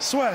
Soit. 0.00 0.30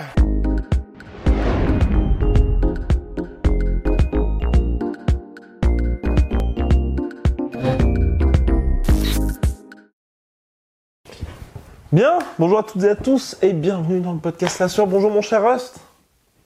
Bien, 11.94 12.20
bonjour 12.40 12.59
à 12.59 12.63
toutes 12.63 12.84
et 12.84 12.90
à 12.90 12.95
tous 12.95 13.38
et 13.41 13.54
bienvenue 13.54 14.02
dans 14.02 14.12
le 14.12 14.20
podcast 14.20 14.59
La 14.59 14.68
Sueur. 14.68 14.85
Bonjour 14.88 15.09
mon 15.09 15.21
cher 15.21 15.41
Rust. 15.49 15.80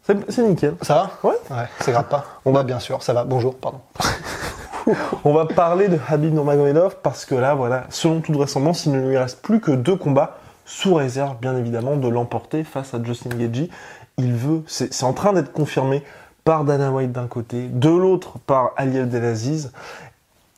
C'est 0.03 0.43
nickel. 0.43 0.75
Ça 0.83 1.09
va? 1.23 1.29
Ouais. 1.29 1.35
Ouais, 1.49 1.67
c'est 1.79 1.91
grave 1.91 2.07
pas. 2.07 2.23
On 2.45 2.51
va 2.51 2.61
bien 2.61 2.79
sûr, 2.79 3.01
ça 3.01 3.13
va. 3.13 3.23
Bonjour, 3.23 3.55
pardon. 3.55 3.81
On 5.25 5.33
va 5.33 5.45
parler 5.45 5.87
de 5.87 5.97
Habib 6.07 6.33
Nurmagomedov 6.33 6.97
parce 7.01 7.25
que 7.25 7.33
là, 7.33 7.55
voilà, 7.55 7.85
selon 7.89 8.21
toute 8.21 8.35
vraisemblance, 8.35 8.85
il 8.85 8.91
ne 8.91 9.09
lui 9.09 9.17
reste 9.17 9.41
plus 9.41 9.59
que 9.59 9.71
deux 9.71 9.95
combats 9.95 10.37
sous 10.67 10.93
réserve, 10.93 11.37
bien 11.39 11.57
évidemment, 11.57 11.95
de 11.95 12.07
l'emporter 12.09 12.63
face 12.63 12.93
à 12.93 13.01
Justin 13.01 13.29
Gaethje. 13.29 13.69
Il 14.17 14.33
veut, 14.33 14.63
c'est 14.67 15.03
en 15.03 15.13
train 15.13 15.33
d'être 15.33 15.53
confirmé 15.53 16.03
par 16.43 16.65
Dana 16.65 16.91
White 16.91 17.13
d'un 17.13 17.27
côté, 17.27 17.67
de 17.67 17.89
l'autre 17.89 18.37
par 18.45 18.71
Ali 18.77 18.99
Abdelaziz, 18.99 19.71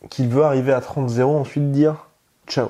qu'il 0.09 0.28
veut 0.28 0.44
arriver 0.44 0.73
à 0.73 0.80
30-0, 0.80 1.23
ensuite 1.23 1.72
dire 1.72 2.08
ciao. 2.47 2.69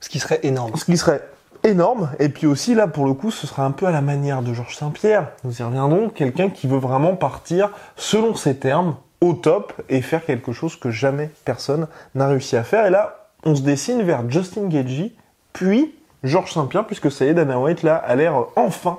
Ce 0.00 0.08
qui 0.08 0.20
serait 0.20 0.40
énorme. 0.44 0.76
Ce 0.76 0.84
qui 0.84 0.96
serait 0.96 1.22
énorme, 1.64 2.10
et 2.20 2.28
puis 2.28 2.46
aussi 2.46 2.76
là 2.76 2.86
pour 2.86 3.04
le 3.04 3.14
coup 3.14 3.32
ce 3.32 3.48
sera 3.48 3.64
un 3.64 3.72
peu 3.72 3.86
à 3.86 3.90
la 3.90 4.00
manière 4.00 4.42
de 4.42 4.54
Georges 4.54 4.76
Saint-Pierre, 4.76 5.30
nous 5.42 5.58
y 5.58 5.62
reviendrons, 5.64 6.08
quelqu'un 6.08 6.50
qui 6.50 6.68
veut 6.68 6.78
vraiment 6.78 7.16
partir 7.16 7.72
selon 7.96 8.36
ses 8.36 8.56
termes 8.56 8.94
au 9.20 9.32
top 9.32 9.72
et 9.88 10.00
faire 10.00 10.24
quelque 10.24 10.52
chose 10.52 10.76
que 10.76 10.90
jamais 10.90 11.30
personne 11.44 11.88
n'a 12.14 12.28
réussi 12.28 12.56
à 12.56 12.62
faire. 12.62 12.86
Et 12.86 12.90
là 12.90 13.26
on 13.44 13.56
se 13.56 13.62
dessine 13.62 14.02
vers 14.02 14.28
Justin 14.30 14.68
Gaethje, 14.68 15.10
puis 15.52 15.94
Georges 16.24 16.52
Saint-Pierre, 16.52 16.86
puisque 16.86 17.10
ça 17.10 17.24
y 17.24 17.28
est, 17.28 17.34
Dana 17.34 17.58
White 17.58 17.82
là 17.82 17.96
a 17.96 18.14
l'air 18.16 18.44
enfin 18.56 18.98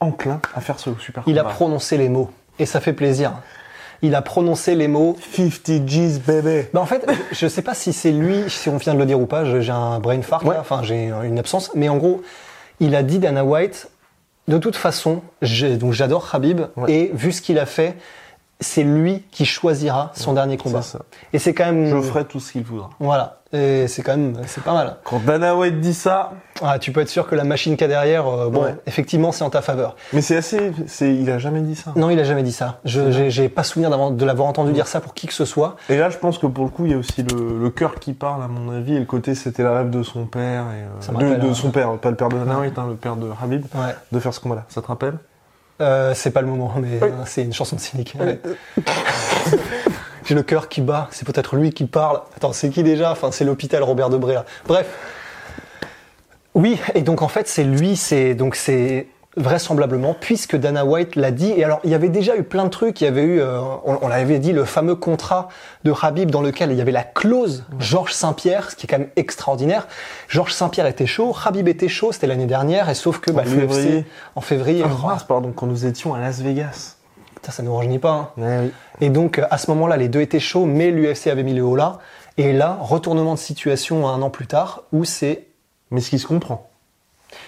enclin 0.00 0.40
à 0.54 0.60
faire 0.60 0.78
ce 0.78 0.90
super 0.98 1.22
Il 1.26 1.38
a 1.38 1.44
prononcé 1.44 1.96
les 1.96 2.08
mots 2.08 2.30
et 2.58 2.66
ça 2.66 2.80
fait 2.80 2.92
plaisir. 2.92 3.32
Il 4.02 4.14
a 4.14 4.20
prononcé 4.22 4.74
les 4.74 4.88
mots. 4.88 5.16
50 5.34 5.86
G's 5.86 6.18
baby. 6.18 6.66
Bah 6.74 6.80
en 6.80 6.86
fait, 6.86 7.06
je 7.32 7.46
sais 7.46 7.62
pas 7.62 7.72
si 7.74 7.92
c'est 7.94 8.12
lui, 8.12 8.44
si 8.48 8.68
on 8.68 8.76
vient 8.76 8.92
de 8.94 8.98
le 8.98 9.06
dire 9.06 9.18
ou 9.18 9.26
pas. 9.26 9.44
J'ai 9.60 9.72
un 9.72 9.98
brain 10.00 10.20
fart, 10.22 10.44
là, 10.44 10.58
enfin 10.60 10.82
j'ai 10.82 11.10
une 11.24 11.38
absence. 11.38 11.70
Mais 11.74 11.88
en 11.88 11.96
gros, 11.96 12.22
il 12.80 12.94
a 12.94 13.02
dit 13.02 13.18
Dana 13.18 13.44
White. 13.44 13.88
De 14.48 14.58
toute 14.58 14.76
façon, 14.76 15.22
donc 15.80 15.92
j'adore 15.92 16.28
Habib 16.32 16.60
Ouais. 16.76 16.92
et 16.92 17.10
vu 17.14 17.32
ce 17.32 17.40
qu'il 17.42 17.58
a 17.58 17.66
fait, 17.66 17.96
c'est 18.60 18.82
lui 18.84 19.22
qui 19.30 19.44
choisira 19.44 20.10
son 20.14 20.32
dernier 20.32 20.56
combat. 20.56 20.82
ça. 20.82 21.00
Et 21.32 21.38
c'est 21.38 21.52
quand 21.54 21.66
même. 21.66 21.86
Je 21.86 22.00
ferai 22.00 22.24
tout 22.24 22.40
ce 22.40 22.52
qu'il 22.52 22.62
voudra. 22.64 22.90
Voilà. 23.00 23.40
Et 23.52 23.86
c'est 23.86 24.02
quand 24.02 24.16
même, 24.16 24.34
c'est 24.46 24.62
pas 24.64 24.74
mal. 24.74 24.96
Quand 25.04 25.24
Dana 25.24 25.54
White 25.54 25.80
dit 25.80 25.94
ça, 25.94 26.32
Ah, 26.62 26.78
tu 26.78 26.90
peux 26.90 27.00
être 27.02 27.08
sûr 27.08 27.28
que 27.28 27.34
la 27.34 27.44
machine 27.44 27.74
qu'il 27.76 27.82
y 27.82 27.84
a 27.84 27.88
derrière, 27.88 28.26
euh, 28.26 28.48
bon, 28.50 28.64
Ouais. 28.64 28.74
effectivement, 28.86 29.30
c'est 29.30 29.44
en 29.44 29.50
ta 29.50 29.60
faveur. 29.62 29.94
mais 30.12 30.20
c'est 30.20 30.36
assez, 30.36 30.72
c'est, 30.86 31.14
il 31.14 31.30
a 31.30 31.38
jamais 31.38 31.60
dit 31.60 31.76
ça. 31.76 31.92
Non, 31.96 32.10
il 32.10 32.18
a 32.18 32.24
jamais 32.24 32.42
dit 32.42 32.50
ça. 32.52 32.80
Je 32.84 33.28
j'ai- 33.30 33.48
pas 33.48 33.62
souvenir 33.62 34.10
de 34.10 34.24
l'avoir 34.24 34.48
entendu 34.48 34.72
dire 34.72 34.86
ça 34.88 35.00
pour 35.00 35.14
qui 35.14 35.26
que 35.26 35.32
ce 35.34 35.44
soit. 35.44 35.76
Et 35.88 35.96
là, 35.96 36.10
je 36.10 36.16
pense 36.18 36.38
que 36.38 36.46
pour 36.46 36.64
le 36.64 36.70
coup, 36.70 36.86
il 36.86 36.90
y 36.92 36.94
a 36.94 36.98
aussi 36.98 37.22
le, 37.22 37.58
le 37.62 37.70
cœur 37.70 37.94
qui 37.96 38.14
parle, 38.14 38.42
à 38.42 38.48
mon 38.48 38.72
avis, 38.74 38.96
et 38.96 38.98
le 38.98 39.04
côté 39.04 39.34
c'était 39.34 39.62
la 39.62 39.76
rêve 39.76 39.90
de 39.90 40.02
son 40.02 40.26
père, 40.26 40.64
et, 40.72 40.82
euh, 40.82 41.12
de, 41.12 41.14
rappelle 41.14 41.38
de 41.40 41.48
un- 41.50 41.54
son 41.54 41.70
père, 41.70 41.96
pas 41.98 42.10
le 42.10 42.16
père 42.16 42.28
de 42.30 42.38
Dana 42.38 42.58
White, 42.58 42.78
hein, 42.78 42.86
le 42.88 42.96
père 42.96 43.16
de 43.16 43.30
Habib, 43.42 43.64
Ouais. 43.74 43.94
de 44.12 44.18
faire 44.18 44.34
ce 44.34 44.40
combat-là. 44.40 44.64
Ça 44.68 44.82
te 44.82 44.86
rappelle? 44.88 45.14
Euh, 45.80 46.14
c'est 46.14 46.30
pas 46.30 46.40
le 46.40 46.46
moment, 46.46 46.72
mais 46.80 46.98
Oui. 47.02 47.08
euh, 47.08 47.22
c'est 47.26 47.42
une 47.42 47.52
chanson 47.52 47.76
de 47.76 47.80
cynique. 47.80 48.14
Ouais. 48.18 48.40
J'ai 50.24 50.34
le 50.34 50.42
cœur 50.42 50.68
qui 50.68 50.80
bat. 50.80 51.08
C'est 51.12 51.26
peut-être 51.26 51.54
lui 51.56 51.70
qui 51.72 51.84
parle. 51.84 52.20
Attends, 52.36 52.52
c'est 52.52 52.70
qui 52.70 52.82
déjà? 52.82 53.12
Enfin, 53.12 53.30
c'est 53.30 53.44
l'hôpital 53.44 53.82
Robert 53.82 54.10
Debré. 54.10 54.34
là. 54.34 54.44
Bref. 54.66 54.86
Oui, 56.54 56.80
et 56.94 57.02
donc 57.02 57.22
en 57.22 57.28
fait, 57.28 57.46
c'est 57.46 57.64
lui. 57.64 57.96
C'est 57.96 58.34
donc 58.34 58.56
c'est 58.56 59.06
vraisemblablement 59.36 60.14
puisque 60.18 60.56
Dana 60.56 60.84
White 60.84 61.16
l'a 61.16 61.30
dit. 61.30 61.52
Et 61.56 61.64
alors, 61.64 61.80
il 61.84 61.90
y 61.90 61.94
avait 61.94 62.08
déjà 62.08 62.36
eu 62.36 62.42
plein 62.42 62.64
de 62.64 62.70
trucs. 62.70 63.00
Il 63.00 63.04
y 63.04 63.06
avait 63.06 63.22
eu, 63.22 63.40
euh, 63.40 63.60
on, 63.84 63.98
on 64.02 64.08
l'avait 64.08 64.38
dit, 64.38 64.52
le 64.52 64.64
fameux 64.64 64.94
contrat 64.94 65.48
de 65.84 65.92
Habib 66.00 66.30
dans 66.30 66.40
lequel 66.42 66.70
il 66.72 66.78
y 66.78 66.80
avait 66.80 66.92
la 66.92 67.02
clause 67.02 67.64
Georges 67.78 68.12
Saint-Pierre, 68.12 68.70
ce 68.70 68.76
qui 68.76 68.86
est 68.86 68.88
quand 68.88 68.98
même 68.98 69.10
extraordinaire. 69.16 69.86
Georges 70.28 70.52
Saint-Pierre 70.52 70.86
était 70.86 71.06
chaud, 71.06 71.34
Habib 71.44 71.68
était 71.68 71.88
chaud. 71.88 72.12
C'était 72.12 72.26
l'année 72.26 72.46
dernière, 72.46 72.88
et 72.88 72.94
sauf 72.94 73.18
que 73.20 73.30
bah, 73.30 73.42
En 73.42 73.50
l'UFC 73.50 73.60
février. 73.60 74.04
en 74.34 74.40
février. 74.40 74.82
Ah, 74.86 74.90
oh, 75.02 75.06
mince, 75.06 75.24
pardon, 75.24 75.52
quand 75.54 75.66
nous 75.66 75.86
étions 75.86 76.14
à 76.14 76.18
Las 76.20 76.40
Vegas. 76.40 76.96
Putain, 77.34 77.52
ça 77.52 77.62
nous 77.62 77.76
rajeunit 77.76 77.98
pas. 77.98 78.10
hein. 78.10 78.28
Ouais, 78.38 78.58
oui. 78.64 78.72
Et 79.02 79.10
donc, 79.10 79.40
à 79.50 79.58
ce 79.58 79.70
moment-là, 79.72 79.96
les 79.98 80.08
deux 80.08 80.20
étaient 80.22 80.40
chauds, 80.40 80.64
mais 80.64 80.90
l'UFC 80.90 81.26
avait 81.26 81.42
mis 81.42 81.52
le 81.54 81.62
haut 81.62 81.76
là. 81.76 81.98
Et 82.38 82.52
là, 82.52 82.78
retournement 82.80 83.34
de 83.34 83.38
situation 83.38 84.08
un 84.08 84.20
an 84.22 84.30
plus 84.30 84.46
tard, 84.46 84.82
où 84.92 85.04
c'est 85.04 85.46
Mais 85.90 86.00
ce 86.00 86.08
qui 86.10 86.18
se 86.18 86.26
comprend. 86.26 86.68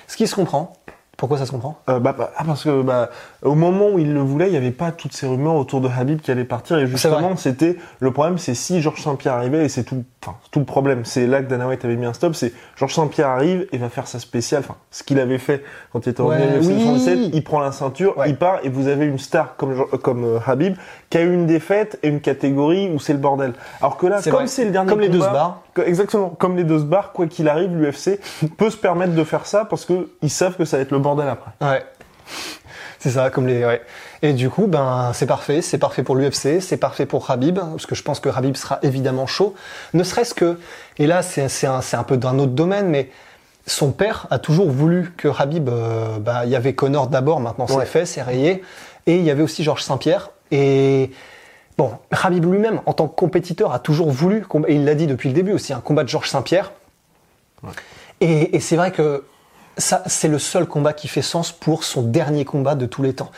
ce 0.06 0.16
qui 0.18 0.26
se 0.26 0.34
comprend. 0.34 0.74
Pourquoi 1.18 1.36
ça 1.36 1.46
se 1.46 1.50
comprend? 1.50 1.80
Euh, 1.90 1.98
bah, 1.98 2.14
bah, 2.16 2.30
ah, 2.36 2.44
parce 2.46 2.62
que 2.62 2.80
bah, 2.80 3.10
au 3.42 3.56
moment 3.56 3.88
où 3.92 3.98
il 3.98 4.14
le 4.14 4.20
voulait, 4.20 4.46
il 4.46 4.52
n'y 4.52 4.56
avait 4.56 4.70
pas 4.70 4.92
toutes 4.92 5.12
ces 5.12 5.26
rumeurs 5.26 5.56
autour 5.56 5.80
de 5.80 5.88
Habib 5.88 6.20
qui 6.20 6.30
allait 6.30 6.44
partir. 6.44 6.78
Et 6.78 6.86
justement, 6.86 7.34
c'était 7.36 7.76
le 7.98 8.12
problème, 8.12 8.38
c'est 8.38 8.54
si 8.54 8.80
Georges 8.80 9.02
Saint-Pierre 9.02 9.34
arrivait, 9.34 9.64
et 9.64 9.68
c'est 9.68 9.82
tout, 9.82 10.04
tout 10.52 10.60
le 10.60 10.64
problème. 10.64 11.04
C'est 11.04 11.26
là 11.26 11.42
que 11.42 11.48
Dana 11.48 11.66
White 11.66 11.84
avait 11.84 11.96
mis 11.96 12.06
un 12.06 12.12
stop. 12.12 12.36
C'est 12.36 12.52
Georges 12.76 12.94
Saint-Pierre 12.94 13.26
arrive 13.26 13.66
et 13.72 13.78
va 13.78 13.88
faire 13.88 14.06
sa 14.06 14.20
spéciale. 14.20 14.62
Enfin, 14.64 14.76
ce 14.92 15.02
qu'il 15.02 15.18
avait 15.18 15.38
fait 15.38 15.64
quand 15.92 16.06
il 16.06 16.10
était 16.10 16.22
revenu 16.22 16.40
Ouais, 16.40 16.48
à 16.52 16.54
l'UFC 16.56 16.68
oui. 16.68 16.82
77, 16.82 17.18
il 17.32 17.42
prend 17.42 17.58
la 17.58 17.72
ceinture, 17.72 18.16
Ouais. 18.16 18.30
il 18.30 18.36
part, 18.36 18.60
et 18.62 18.68
vous 18.68 18.86
avez 18.86 19.04
une 19.06 19.18
star 19.18 19.56
comme 19.56 19.86
comme 20.02 20.22
euh, 20.24 20.38
Habib 20.46 20.76
qui 21.10 21.18
a 21.18 21.22
eu 21.22 21.34
une 21.34 21.46
défaite 21.46 21.98
et 22.04 22.08
une 22.08 22.20
catégorie 22.20 22.90
où 22.94 23.00
c'est 23.00 23.12
le 23.12 23.18
bordel. 23.18 23.54
Alors 23.80 23.96
que 23.96 24.06
là, 24.06 24.20
comme 24.30 24.46
c'est 24.46 24.64
le 24.64 24.70
dernier 24.70 24.88
Comme 24.88 25.00
les 25.00 25.08
deux 25.08 25.18
combat- 25.18 25.28
se 25.30 25.32
barrent. 25.34 25.62
Exactement, 25.86 26.30
comme 26.30 26.56
les 26.56 26.64
deux 26.64 26.78
se 26.78 26.84
barrent, 26.84 27.12
quoi 27.12 27.26
qu'il 27.26 27.48
arrive, 27.48 27.70
l'UFC 27.76 28.18
peut 28.56 28.70
se 28.70 28.76
permettre 28.76 29.14
de 29.14 29.24
faire 29.24 29.46
ça 29.46 29.64
parce 29.64 29.84
que 29.84 30.08
ils 30.22 30.30
savent 30.30 30.56
que 30.56 30.64
ça 30.64 30.76
va 30.76 30.82
être 30.82 30.90
le 30.92 30.98
bordel 30.98 31.28
après. 31.28 31.50
Ouais. 31.60 31.84
C'est 32.98 33.10
ça, 33.10 33.30
comme 33.30 33.46
les. 33.46 33.64
Ouais. 33.64 33.80
Et 34.22 34.32
du 34.32 34.50
coup, 34.50 34.66
ben, 34.66 35.12
c'est 35.14 35.26
parfait. 35.26 35.62
C'est 35.62 35.78
parfait 35.78 36.02
pour 36.02 36.16
l'UFC, 36.16 36.60
c'est 36.60 36.76
parfait 36.76 37.06
pour 37.06 37.30
Habib, 37.30 37.58
parce 37.58 37.86
que 37.86 37.94
je 37.94 38.02
pense 38.02 38.18
que 38.18 38.28
Habib 38.28 38.56
sera 38.56 38.80
évidemment 38.82 39.26
chaud. 39.26 39.54
Ne 39.94 40.02
serait-ce 40.02 40.34
que. 40.34 40.58
Et 40.98 41.06
là, 41.06 41.22
c'est 41.22 41.48
c'est 41.48 41.68
un, 41.68 41.80
un 41.92 42.02
peu 42.02 42.16
d'un 42.16 42.38
autre 42.40 42.52
domaine, 42.52 42.88
mais 42.88 43.10
son 43.66 43.92
père 43.92 44.26
a 44.30 44.38
toujours 44.40 44.68
voulu 44.70 45.12
que 45.16 45.28
Habib. 45.38 45.68
euh, 45.68 46.18
bah, 46.18 46.42
il 46.44 46.50
y 46.50 46.56
avait 46.56 46.74
Connor 46.74 47.06
d'abord, 47.06 47.38
maintenant 47.40 47.66
c'est 47.68 47.76
Ouais. 47.76 47.86
fait, 47.86 48.04
c'est 48.04 48.22
rayé. 48.22 48.62
Et 49.06 49.16
il 49.16 49.22
y 49.22 49.30
avait 49.30 49.42
aussi 49.44 49.62
Georges 49.62 49.82
Saint-Pierre. 49.84 50.30
Et. 50.50 51.10
Bon, 51.78 51.92
Habib 52.10 52.44
lui-même, 52.44 52.80
en 52.86 52.92
tant 52.92 53.06
que 53.06 53.14
compétiteur, 53.14 53.72
a 53.72 53.78
toujours 53.78 54.10
voulu, 54.10 54.44
et 54.66 54.74
il 54.74 54.84
l'a 54.84 54.96
dit 54.96 55.06
depuis 55.06 55.28
le 55.28 55.34
début 55.34 55.52
aussi, 55.52 55.72
un 55.72 55.80
combat 55.80 56.02
de 56.02 56.08
Georges 56.08 56.28
Saint-Pierre. 56.28 56.72
Et, 58.20 58.56
et 58.56 58.60
c'est 58.60 58.76
vrai 58.76 58.90
que 58.90 59.24
ça, 59.76 60.02
c'est 60.06 60.26
le 60.26 60.40
seul 60.40 60.66
combat 60.66 60.92
qui 60.92 61.06
fait 61.06 61.22
sens 61.22 61.52
pour 61.52 61.84
son 61.84 62.02
dernier 62.02 62.44
combat 62.44 62.74
de 62.74 62.84
tous 62.84 63.02
les 63.02 63.14
temps. 63.14 63.30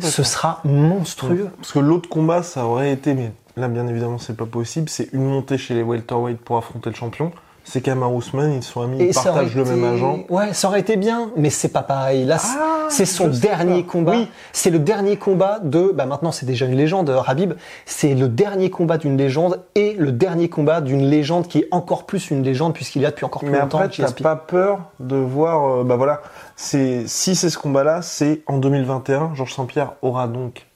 Ce 0.00 0.24
sera 0.24 0.60
monstrueux. 0.64 1.48
Parce 1.56 1.72
que 1.72 1.78
l'autre 1.78 2.08
combat, 2.08 2.42
ça 2.42 2.64
aurait 2.64 2.90
été, 2.90 3.14
mais 3.14 3.30
là, 3.56 3.68
bien 3.68 3.86
évidemment, 3.86 4.18
c'est 4.18 4.36
pas 4.36 4.46
possible. 4.46 4.88
C'est 4.88 5.12
une 5.12 5.24
montée 5.24 5.56
chez 5.56 5.74
les 5.74 5.82
welterweight 5.82 6.38
pour 6.38 6.56
affronter 6.56 6.90
le 6.90 6.96
champion. 6.96 7.30
C'est 7.68 7.80
Kamar 7.80 8.14
Ousmane, 8.14 8.52
ils 8.52 8.62
sont 8.62 8.80
amis, 8.80 8.96
ils 9.00 9.12
partagent 9.12 9.56
le 9.56 9.64
même 9.64 9.82
agent. 9.82 10.20
Ouais, 10.28 10.52
ça 10.52 10.68
aurait 10.68 10.78
été 10.78 10.96
bien, 10.96 11.30
mais 11.36 11.50
c'est 11.50 11.68
pas 11.70 11.82
pareil. 11.82 12.24
Là, 12.24 12.38
c'est- 12.38 12.56
Ah, 12.60 12.86
c'est 12.88 13.04
son 13.06 13.26
dernier 13.26 13.82
pas. 13.82 13.90
combat. 13.90 14.12
Oui. 14.12 14.28
C'est 14.52 14.70
le 14.70 14.78
dernier 14.78 15.16
combat 15.16 15.58
de. 15.58 15.90
Bah 15.92 16.06
maintenant, 16.06 16.30
c'est 16.30 16.46
déjà 16.46 16.66
une 16.66 16.76
légende, 16.76 17.10
euh, 17.10 17.20
Habib. 17.26 17.54
C'est 17.84 18.14
le 18.14 18.28
dernier 18.28 18.70
combat 18.70 18.98
d'une 18.98 19.16
légende 19.16 19.64
et 19.74 19.94
le 19.94 20.12
dernier 20.12 20.48
combat 20.48 20.80
d'une 20.80 21.10
légende 21.10 21.48
qui 21.48 21.58
est 21.58 21.68
encore 21.72 22.06
plus 22.06 22.30
une 22.30 22.44
légende 22.44 22.72
puisqu'il 22.72 23.00
est 23.00 23.06
là 23.06 23.10
depuis 23.10 23.24
encore 23.24 23.42
plus 23.42 23.50
Mais 23.50 23.58
longtemps. 23.58 23.78
après, 23.80 23.96
t'as 23.96 24.12
pas 24.12 24.36
peur 24.36 24.78
de 25.00 25.16
voir, 25.16 25.80
euh, 25.80 25.82
bah 25.84 25.96
voilà, 25.96 26.22
c'est 26.54 27.02
si 27.08 27.34
c'est 27.34 27.50
ce 27.50 27.58
combat-là, 27.58 28.00
c'est 28.00 28.42
en 28.46 28.58
2021. 28.58 29.34
Georges 29.34 29.54
Saint-Pierre 29.54 29.94
aura 30.02 30.28
donc 30.28 30.66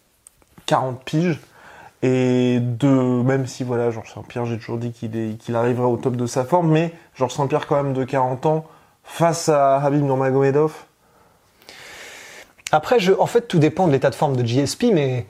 40 0.67 1.01
piges. 1.05 1.39
Et 2.03 2.59
de, 2.61 2.87
même 2.89 3.47
si 3.47 3.63
voilà, 3.63 3.91
Georges 3.91 4.13
Saint-Pierre, 4.15 4.47
j'ai 4.47 4.57
toujours 4.59 4.79
dit 4.79 4.91
qu'il 4.93 5.15
est- 5.17 5.37
qu'il 5.39 5.55
arrivera 5.55 5.87
au 5.89 5.97
top 5.99 6.17
de 6.17 6.27
sa 6.27 6.45
forme, 6.45 6.71
mais 6.71 6.93
Georges 7.15 7.35
Saint-Pierre 7.35 7.67
quand 7.67 7.83
même 7.83 7.93
de 7.93 8.05
40 8.05 8.47
ans, 8.47 8.65
face 9.05 9.49
à 9.51 9.77
Habib 9.79 10.03
Nurmagomedov, 10.03 10.73
Après, 12.73 13.01
je, 13.01 13.13
en 13.19 13.27
fait, 13.27 13.49
tout 13.49 13.59
dépend 13.59 13.89
de 13.89 13.93
l'état 13.93 14.11
de 14.11 14.15
forme 14.15 14.37
de 14.37 14.45
GSP, 14.47 14.93
mais 14.95 15.27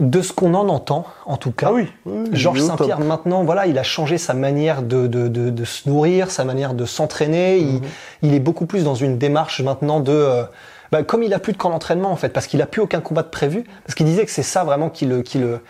de 0.00 0.20
ce 0.20 0.32
qu'on 0.32 0.52
en 0.54 0.68
entend, 0.68 1.06
en 1.24 1.36
tout 1.36 1.52
cas, 1.52 1.68
Ah 1.70 1.72
oui, 1.72 1.86
oui, 2.04 2.28
Georges 2.32 2.60
Saint-Pierre, 2.60 2.98
maintenant, 3.00 3.44
voilà, 3.44 3.66
il 3.68 3.78
a 3.78 3.84
changé 3.84 4.18
sa 4.18 4.34
manière 4.34 4.82
de, 4.82 5.06
de, 5.06 5.28
de, 5.28 5.50
de 5.50 5.64
se 5.64 5.88
nourrir, 5.88 6.30
sa 6.30 6.44
manière 6.44 6.74
de 6.74 6.84
s'entraîner. 6.84 7.60
Mhm. 7.60 7.80
Il, 8.22 8.28
il 8.30 8.34
est 8.34 8.40
beaucoup 8.40 8.66
plus 8.66 8.82
dans 8.84 8.96
une 8.96 9.16
démarche 9.16 9.60
maintenant 9.60 10.00
de... 10.00 10.10
euh, 10.12 10.42
bah, 10.92 11.02
comme 11.02 11.22
il 11.22 11.32
a 11.34 11.38
plus 11.38 11.52
de 11.52 11.58
camp 11.58 11.70
d'entraînement, 11.70 12.10
en 12.10 12.16
fait, 12.16 12.30
parce 12.30 12.46
qu'il 12.46 12.62
a 12.62 12.66
plus 12.66 12.80
aucun 12.80 13.00
combat 13.00 13.22
de 13.22 13.28
prévu, 13.28 13.64
parce 13.84 13.94
qu'il 13.94 14.06
disait 14.06 14.24
que 14.24 14.30
c'est 14.30 14.42
ça 14.42 14.64
vraiment 14.64 14.90
qui 14.90 15.06
le... 15.06 15.22
Qui 15.22 15.38
le 15.38 15.60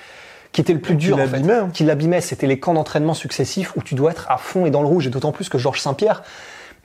qui 0.52 0.62
était 0.62 0.72
le 0.72 0.80
plus 0.80 0.94
dur 0.94 1.18
en 1.18 1.26
fait, 1.26 1.46
hein. 1.50 1.68
qui 1.70 1.84
l'abîmait, 1.84 2.22
c'était 2.22 2.46
les 2.46 2.58
camps 2.58 2.72
d'entraînement 2.72 3.12
successifs 3.12 3.76
où 3.76 3.82
tu 3.82 3.94
dois 3.94 4.12
être 4.12 4.24
à 4.30 4.38
fond 4.38 4.64
et 4.64 4.70
dans 4.70 4.80
le 4.80 4.88
rouge, 4.88 5.06
et 5.06 5.10
d'autant 5.10 5.30
plus 5.30 5.50
que 5.50 5.58
Georges 5.58 5.82
Saint-Pierre, 5.82 6.22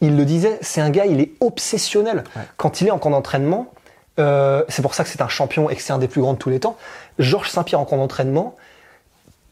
il 0.02 0.18
le 0.18 0.26
disait, 0.26 0.58
c'est 0.60 0.82
un 0.82 0.90
gars, 0.90 1.06
il 1.06 1.22
est 1.22 1.32
obsessionnel. 1.40 2.26
Quand 2.58 2.82
il 2.82 2.88
est 2.88 2.92
en 2.92 2.98
camp 2.98 3.12
d'entraînement, 3.12 3.72
euh, 4.20 4.66
c'est 4.68 4.82
pour 4.82 4.94
ça 4.94 5.06
que 5.06 5.10
c'est 5.10 5.22
un 5.22 5.30
champion 5.30 5.70
et 5.70 5.78
que 5.78 5.82
c'est 5.82 5.94
un 5.94 6.00
des 6.00 6.10
plus 6.10 6.20
grands 6.20 6.34
de 6.34 6.38
tous 6.38 6.50
les 6.50 6.60
temps. 6.60 6.76
Georges 7.18 7.50
Saint-Pierre 7.50 7.80
en 7.80 7.86
camp 7.86 7.96
d'entraînement, 7.96 8.58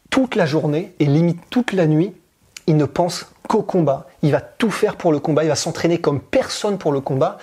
toute 0.09 0.35
la 0.35 0.45
journée 0.45 0.91
et 0.99 1.05
limite 1.05 1.39
toute 1.49 1.71
la 1.71 1.87
nuit, 1.87 2.13
il 2.67 2.75
ne 2.75 2.85
pense 2.85 3.27
qu'au 3.47 3.61
combat. 3.61 4.07
Il 4.21 4.31
va 4.31 4.41
tout 4.41 4.69
faire 4.71 4.95
pour 4.95 5.11
le 5.11 5.19
combat, 5.19 5.43
il 5.43 5.49
va 5.49 5.55
s'entraîner 5.55 5.99
comme 5.99 6.19
personne 6.19 6.77
pour 6.77 6.91
le 6.91 6.99
combat. 6.99 7.37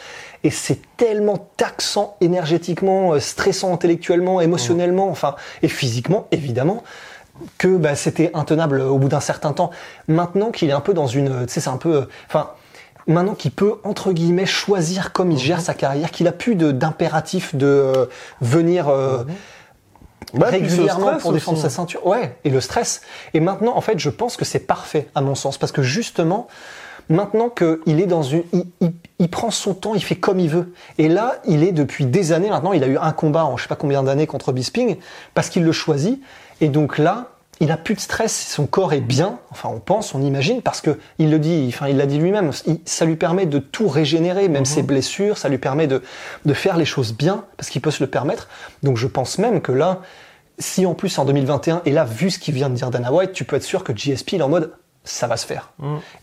Et 0.46 0.50
c'est 0.50 0.78
tellement 0.96 1.48
taxant 1.56 2.16
énergétiquement, 2.20 3.14
euh, 3.14 3.20
stressant 3.20 3.74
intellectuellement, 3.74 4.40
émotionnellement, 4.40 5.08
enfin, 5.08 5.34
et 5.62 5.68
physiquement, 5.68 6.28
évidemment, 6.30 6.84
que 7.58 7.76
bah, 7.76 7.96
c'était 7.96 8.30
intenable 8.32 8.80
au 8.80 8.98
bout 8.98 9.08
d'un 9.08 9.20
certain 9.20 9.52
temps. 9.52 9.70
Maintenant 10.06 10.50
qu'il 10.52 10.68
est 10.68 10.72
un 10.72 10.80
peu 10.80 10.94
dans 10.94 11.08
une, 11.08 11.46
tu 11.46 11.52
sais, 11.52 11.60
c'est 11.60 11.68
un 11.68 11.78
peu, 11.78 11.96
euh, 11.96 12.08
enfin, 12.28 12.50
maintenant 13.08 13.34
qu'il 13.34 13.50
peut 13.50 13.74
entre 13.82 14.12
guillemets 14.12 14.46
choisir 14.46 15.12
comme 15.12 15.32
il 15.32 15.38
gère 15.38 15.60
sa 15.60 15.74
carrière, 15.74 16.10
qu'il 16.12 16.28
a 16.28 16.32
plus 16.32 16.54
d'impératif 16.54 17.54
de 17.54 17.66
euh, 17.66 18.06
venir 18.40 18.88
euh, 18.88 19.24
Bah, 20.34 20.46
ce 20.46 20.52
régulièrement 20.52 21.16
pour 21.18 21.32
défendre 21.32 21.58
aussi. 21.58 21.68
sa 21.68 21.70
ceinture. 21.70 22.06
Ouais, 22.06 22.36
et 22.44 22.50
le 22.50 22.60
stress. 22.60 23.02
Et 23.34 23.40
maintenant, 23.40 23.76
en 23.76 23.80
fait, 23.80 23.98
je 23.98 24.10
pense 24.10 24.36
que 24.36 24.44
c'est 24.44 24.66
parfait 24.66 25.08
à 25.14 25.20
mon 25.20 25.34
sens 25.34 25.58
parce 25.58 25.72
que 25.72 25.82
justement, 25.82 26.46
maintenant 27.08 27.48
qu'il 27.50 28.00
est 28.00 28.06
dans 28.06 28.22
une, 28.22 28.42
il, 28.52 28.64
il- 28.80 28.92
il 29.18 29.30
prend 29.30 29.50
son 29.50 29.72
temps, 29.72 29.94
il 29.94 30.02
fait 30.04 30.16
comme 30.16 30.38
il 30.40 30.50
veut. 30.50 30.74
Et 30.98 31.08
là, 31.08 31.36
il 31.46 31.62
est 31.62 31.72
depuis 31.72 32.04
des 32.04 32.32
années 32.32 32.50
maintenant. 32.50 32.74
Il 32.74 32.84
a 32.84 32.86
eu 32.86 32.98
un 32.98 33.12
combat 33.12 33.46
en 33.46 33.56
je 33.56 33.62
sais 33.62 33.68
pas 33.68 33.74
combien 33.76 34.02
d'années 34.02 34.26
contre 34.26 34.52
Bisping 34.52 34.96
parce 35.32 35.48
qu'il 35.48 35.64
le 35.64 35.72
choisit. 35.72 36.20
Et 36.60 36.68
donc 36.68 36.98
là, 36.98 37.30
il 37.60 37.70
a 37.70 37.78
plus 37.78 37.94
de 37.94 38.00
stress. 38.00 38.46
Son 38.50 38.66
corps 38.66 38.92
est 38.92 39.00
bien. 39.00 39.38
Enfin, 39.50 39.70
on 39.72 39.80
pense, 39.80 40.14
on 40.14 40.20
imagine 40.20 40.60
parce 40.60 40.82
que 40.82 40.98
il 41.18 41.30
le 41.30 41.38
dit. 41.38 41.64
Enfin, 41.68 41.88
il 41.88 41.96
l'a 41.96 42.04
dit 42.04 42.18
lui-même. 42.18 42.50
Ça 42.84 43.06
lui 43.06 43.16
permet 43.16 43.46
de 43.46 43.58
tout 43.58 43.88
régénérer, 43.88 44.48
même 44.50 44.66
ses 44.66 44.82
blessures. 44.82 45.38
Ça 45.38 45.48
lui 45.48 45.56
permet 45.56 45.86
de 45.86 46.02
de 46.44 46.52
faire 46.52 46.76
les 46.76 46.84
choses 46.84 47.14
bien 47.14 47.44
parce 47.56 47.70
qu'il 47.70 47.80
peut 47.80 47.90
se 47.90 48.04
le 48.04 48.10
permettre. 48.10 48.48
Donc, 48.82 48.98
je 48.98 49.06
pense 49.06 49.38
même 49.38 49.62
que 49.62 49.72
là, 49.72 50.02
si 50.58 50.84
en 50.84 50.92
plus 50.92 51.18
en 51.18 51.24
2021, 51.24 51.80
et 51.86 51.90
là, 51.92 52.04
vu 52.04 52.30
ce 52.30 52.38
qu'il 52.38 52.52
vient 52.54 52.68
de 52.68 52.74
dire 52.74 52.90
Dana 52.90 53.10
White, 53.10 53.32
tu 53.32 53.44
peux 53.44 53.56
être 53.56 53.62
sûr 53.62 53.82
que 53.82 53.94
GSP 53.96 54.34
il 54.34 54.40
est 54.40 54.42
en 54.42 54.50
mode 54.50 54.72
ça 55.08 55.26
va 55.26 55.36
se 55.36 55.46
faire. 55.46 55.70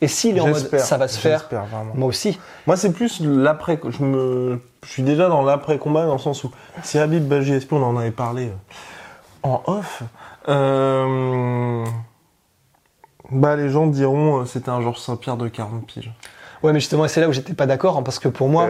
Et 0.01 0.07
s'il 0.07 0.37
est 0.37 0.41
en 0.41 0.47
mode 0.47 0.55
J'espère, 0.57 0.81
ça 0.81 0.97
va 0.97 1.07
se 1.07 1.17
faire, 1.19 1.47
vraiment. 1.49 1.93
moi 1.95 2.07
aussi. 2.09 2.37
Moi, 2.67 2.75
c'est 2.77 2.91
plus 2.91 3.21
l'après. 3.21 3.79
Je 3.89 4.03
me, 4.03 4.61
je 4.85 4.89
suis 4.91 5.03
déjà 5.03 5.29
dans 5.29 5.41
l'après 5.41 5.77
combat 5.79 6.05
dans 6.05 6.13
le 6.13 6.19
sens 6.19 6.43
où 6.43 6.51
si 6.83 6.99
Habib 6.99 7.23
bat 7.27 7.41
JSP, 7.41 7.73
on 7.73 7.81
en 7.81 7.97
avait 7.97 8.11
parlé 8.11 8.47
euh, 8.49 8.51
en 9.43 9.63
off. 9.67 10.03
euh, 10.49 11.85
bah, 13.31 13.55
les 13.55 13.69
gens 13.69 13.87
diront 13.87 14.41
euh, 14.41 14.45
c'était 14.45 14.69
un 14.69 14.81
Georges 14.81 14.99
Saint-Pierre 14.99 15.37
de 15.37 15.47
40 15.47 15.85
piges. 15.87 16.11
Ouais, 16.61 16.71
mais 16.71 16.79
justement, 16.79 17.07
c'est 17.07 17.19
là 17.19 17.27
où 17.27 17.33
j'étais 17.33 17.53
pas 17.53 17.65
d'accord, 17.65 17.97
hein, 17.97 18.03
parce 18.03 18.19
que 18.19 18.29
pour 18.29 18.47
moi, 18.47 18.67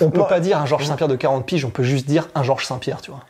on 0.00 0.10
peut 0.10 0.18
Non, 0.20 0.24
pas 0.24 0.38
dire 0.40 0.58
un 0.58 0.66
Georges 0.66 0.86
Saint-Pierre 0.86 1.08
de 1.08 1.16
40 1.16 1.44
piges, 1.46 1.64
on 1.64 1.70
peut 1.70 1.82
juste 1.82 2.06
dire 2.06 2.28
un 2.34 2.42
Georges 2.44 2.66
Saint-Pierre, 2.66 3.00
tu 3.00 3.10
vois. 3.10 3.20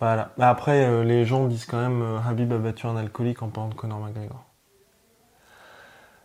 Voilà. 0.00 0.30
Mais 0.38 0.44
après, 0.46 0.84
euh, 0.84 1.04
les 1.04 1.24
gens 1.26 1.44
disent 1.46 1.66
quand 1.66 1.76
même 1.80 2.02
euh, 2.02 2.18
Habib 2.28 2.52
a 2.52 2.56
battu 2.56 2.86
un 2.86 2.96
alcoolique 2.96 3.42
en 3.42 3.48
parlant 3.48 3.68
de 3.68 3.74
Conor 3.74 3.98
McGregor. 4.00 4.42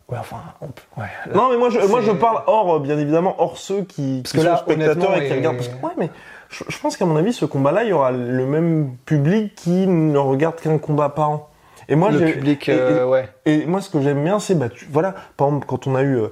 Ouais, 0.09 0.18
enfin, 0.19 0.38
on 0.62 0.68
peut- 0.68 0.81
ouais. 0.98 1.07
là- 1.27 1.33
Non, 1.36 1.50
mais 1.51 1.57
moi, 1.57 1.69
je, 1.69 1.80
moi, 1.88 2.01
je 2.01 2.12
parle 2.12 2.42
hors, 2.48 2.75
euh, 2.75 2.80
bien 2.80 2.98
évidemment, 2.98 3.36
hors 3.39 3.57
ceux 3.57 3.81
qui, 3.83 4.21
Parce 4.24 4.31
qui 4.31 4.38
que 4.38 4.44
sont 4.44 4.50
là, 4.50 4.57
spectateurs 4.57 5.18
et 5.18 5.27
qui 5.27 5.33
regardent. 5.33 5.57
Parce 5.57 5.68
que, 5.68 5.86
ouais, 5.86 5.92
mais 5.98 6.09
je, 6.50 6.63
je 6.69 6.80
pense 6.80 6.95
qu'à 6.95 7.06
mon 7.06 7.18
avis, 7.18 7.33
ce 7.33 7.44
combat-là, 7.44 7.83
il 7.83 7.89
y 7.89 7.94
aura 7.94 8.12
le 8.12 8.45
même 8.45 8.95
public 9.06 9.54
qui 9.56 9.86
ne 9.86 10.18
regarde 10.18 10.56
qu'un 10.56 10.77
combat 10.77 11.09
par 11.09 11.30
an. 11.30 11.50
Et 11.89 11.95
moi, 11.95 12.12
le 12.12 12.19
public, 12.31 12.69
et- 12.69 12.74
et- 12.74 12.80
euh, 12.80 13.06
ouais. 13.07 13.30
Et 13.45 13.65
moi, 13.65 13.81
ce 13.81 13.89
que 13.89 14.00
j'aime 14.01 14.24
bien, 14.24 14.39
c'est, 14.39 14.56
bah, 14.56 14.69
tu- 14.69 14.88
voilà, 14.89 15.13
par 15.36 15.48
exemple, 15.50 15.65
quand 15.68 15.88
on 15.88 15.95
a 15.95 16.04
eu, 16.04 16.15
euh, 16.18 16.27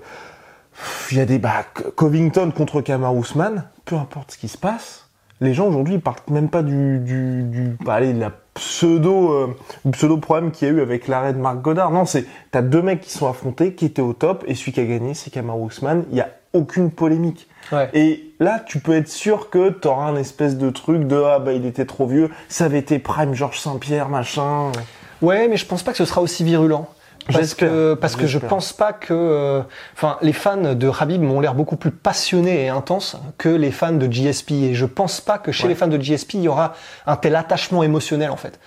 il 1.12 1.18
y 1.18 1.22
a 1.22 1.26
des, 1.26 1.38
bah, 1.38 1.66
Covington 1.96 2.52
contre 2.56 2.80
Kamaru 2.82 3.20
Usman, 3.20 3.66
peu 3.84 3.96
importe 3.96 4.32
ce 4.32 4.38
qui 4.38 4.48
se 4.48 4.58
passe, 4.58 5.10
les 5.42 5.54
gens 5.54 5.68
aujourd'hui, 5.68 5.96
ils 5.96 6.02
parlent 6.02 6.18
même 6.30 6.50
pas 6.50 6.62
du, 6.64 7.00
du, 7.00 7.44
du 7.44 7.78
bah, 7.84 7.96
allez, 7.96 8.14
de 8.14 8.20
la 8.22 8.32
pseudo, 8.56 9.32
euh, 9.34 9.56
pseudo 9.92 10.18
problème 10.18 10.52
qu'il 10.52 10.68
y 10.68 10.72
a 10.72 10.74
eu 10.74 10.82
avec 10.82 11.08
l'arrêt 11.08 11.34
de 11.34 11.38
Marc 11.38 11.62
Goddard. 11.62 11.92
Non, 11.92 12.06
c'est, 12.06 12.26
t'as 12.52 12.62
deux 12.62 12.82
mecs 12.82 13.02
qui 13.02 13.12
sont 13.12 13.28
affrontés, 13.28 13.74
qui 13.74 13.86
étaient 13.86 14.02
au 14.02 14.14
top, 14.14 14.44
et 14.48 14.56
celui 14.56 14.72
qui 14.72 14.80
a 14.80 14.86
gagné, 14.86 15.14
c'est 15.14 15.30
Kamaru 15.30 15.68
Usman. 15.68 16.06
Il 16.10 16.18
y 16.18 16.22
a 16.22 16.30
aucune 16.54 16.90
polémique. 16.90 17.48
Ouais. 17.72 17.90
Et 17.94 18.32
là, 18.40 18.64
tu 18.66 18.80
peux 18.80 18.96
être 18.96 19.10
sûr 19.10 19.50
que 19.50 19.70
t'auras 19.70 20.06
un 20.06 20.16
espèce 20.16 20.58
de 20.58 20.70
truc 20.70 21.08
de, 21.08 21.22
ah, 21.22 21.40
bah, 21.40 21.54
il 21.54 21.66
était 21.66 21.86
trop 21.86 22.08
vieux, 22.08 22.30
ça 22.48 22.66
avait 22.66 22.80
été 22.80 22.98
prime 22.98 23.34
Georges 23.34 23.60
Saint-Pierre, 23.60 24.10
machin. 24.10 24.72
Ouais, 25.22 25.48
mais 25.48 25.58
je 25.58 25.66
pense 25.66 25.84
pas 25.84 25.92
que 25.92 25.98
ce 25.98 26.06
sera 26.06 26.22
aussi 26.22 26.44
virulent. 26.44 26.88
Parce 27.32 27.54
que, 27.56 27.94
parce 27.96 28.16
que 28.16 28.28
je 28.28 28.38
pense 28.38 28.72
pas 28.74 28.94
que, 28.94 29.14
euh, 29.14 29.62
enfin, 29.96 30.18
les 30.22 30.34
fans 30.34 30.76
de 30.76 30.92
Habib 31.00 31.22
m'ont 31.22 31.40
l'air 31.40 31.56
beaucoup 31.56 31.76
plus 31.76 31.92
passionnés 31.92 32.66
et 32.66 32.70
intenses 32.70 33.18
que 33.38 33.50
les 33.50 33.72
fans 33.72 33.94
de 33.94 34.06
GSP. 34.06 34.52
Et 34.52 34.74
je 34.76 34.86
pense 34.86 35.22
pas 35.22 35.38
que 35.38 35.52
chez 35.52 35.64
Ouais. 35.64 35.70
les 35.70 35.76
fans 35.76 35.88
de 35.88 35.98
GSP, 35.98 36.36
il 36.36 36.42
y 36.44 36.48
aura 36.48 36.74
un 37.08 37.16
tel 37.16 37.36
attachement 37.36 37.82
émotionnel, 37.84 38.30
en 38.30 38.36
fait. 38.38 38.60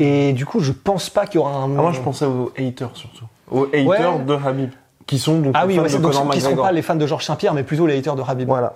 Et 0.00 0.32
du 0.34 0.44
coup, 0.44 0.60
je 0.60 0.72
pense 0.72 1.08
pas 1.08 1.26
qu'il 1.26 1.36
y 1.36 1.38
aura 1.38 1.52
un. 1.54 1.68
Hmm. 1.68 1.78
Ah, 1.78 1.82
moi, 1.82 1.92
je 1.92 2.00
pensais 2.00 2.26
aux 2.26 2.52
haters 2.58 2.90
surtout. 2.94 3.24
Aux 3.50 3.64
haters 3.72 3.86
Ouais. 3.86 4.24
de 4.24 4.34
Habib. 4.34 4.70
Qui 5.06 5.18
sont 5.18 5.38
donc 5.40 5.52
Ah 5.54 5.62
les 5.62 5.68
oui, 5.68 5.74
fans 5.76 5.82
ouais, 5.82 5.88
de 5.88 5.92
c'est 5.92 6.00
donc 6.00 6.12
Conor 6.12 6.30
qui 6.30 6.38
McGregor. 6.38 6.64
pas 6.64 6.72
les 6.72 6.80
fans 6.82 6.94
de 6.96 7.06
Georges 7.06 7.24
Saint-Pierre, 7.26 7.52
mais 7.52 7.62
plutôt 7.62 7.86
les 7.86 7.98
haters 7.98 8.16
de 8.16 8.22
Habib. 8.26 8.48
Voilà. 8.48 8.74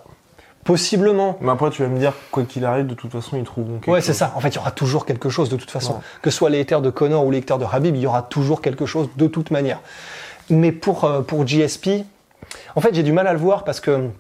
Possiblement. 0.68 1.38
Mais 1.40 1.50
après, 1.50 1.70
tu 1.70 1.80
vas 1.80 1.88
me 1.88 1.98
dire, 1.98 2.12
quoi 2.30 2.42
qu'il 2.42 2.66
arrive, 2.66 2.86
de 2.86 2.92
toute 2.92 3.10
façon, 3.10 3.38
ils 3.38 3.42
trouveront 3.42 3.78
quelque 3.78 3.90
Ouais, 3.90 4.02
c'est 4.02 4.12
ça. 4.12 4.34
En 4.36 4.40
fait, 4.40 4.50
il 4.50 4.56
y 4.56 4.58
aura 4.58 4.70
toujours 4.70 5.06
quelque 5.06 5.30
chose 5.30 5.48
de 5.48 5.56
toute 5.56 5.70
façon. 5.70 5.94
Ouais. 5.94 5.98
Que 6.20 6.28
ce 6.28 6.36
soit 6.36 6.50
les 6.50 6.62
de 6.66 6.90
Connor 6.90 7.24
ou 7.24 7.30
les 7.30 7.40
de 7.40 7.64
Habib, 7.72 7.96
il 7.96 8.02
y 8.02 8.06
aura 8.06 8.20
toujours 8.20 8.60
quelque 8.60 8.84
chose 8.84 9.08
de 9.16 9.26
toute 9.28 9.50
manière. 9.50 9.80
Mais 10.50 10.70
pour, 10.70 11.04
euh, 11.04 11.22
pour 11.22 11.46
GSP, 11.46 12.04
en 12.76 12.82
fait, 12.82 12.94
j'ai 12.94 13.02
du 13.02 13.12
mal 13.12 13.26
à 13.26 13.32
le 13.32 13.38
voir 13.38 13.64
parce 13.64 13.80
que 13.80 14.10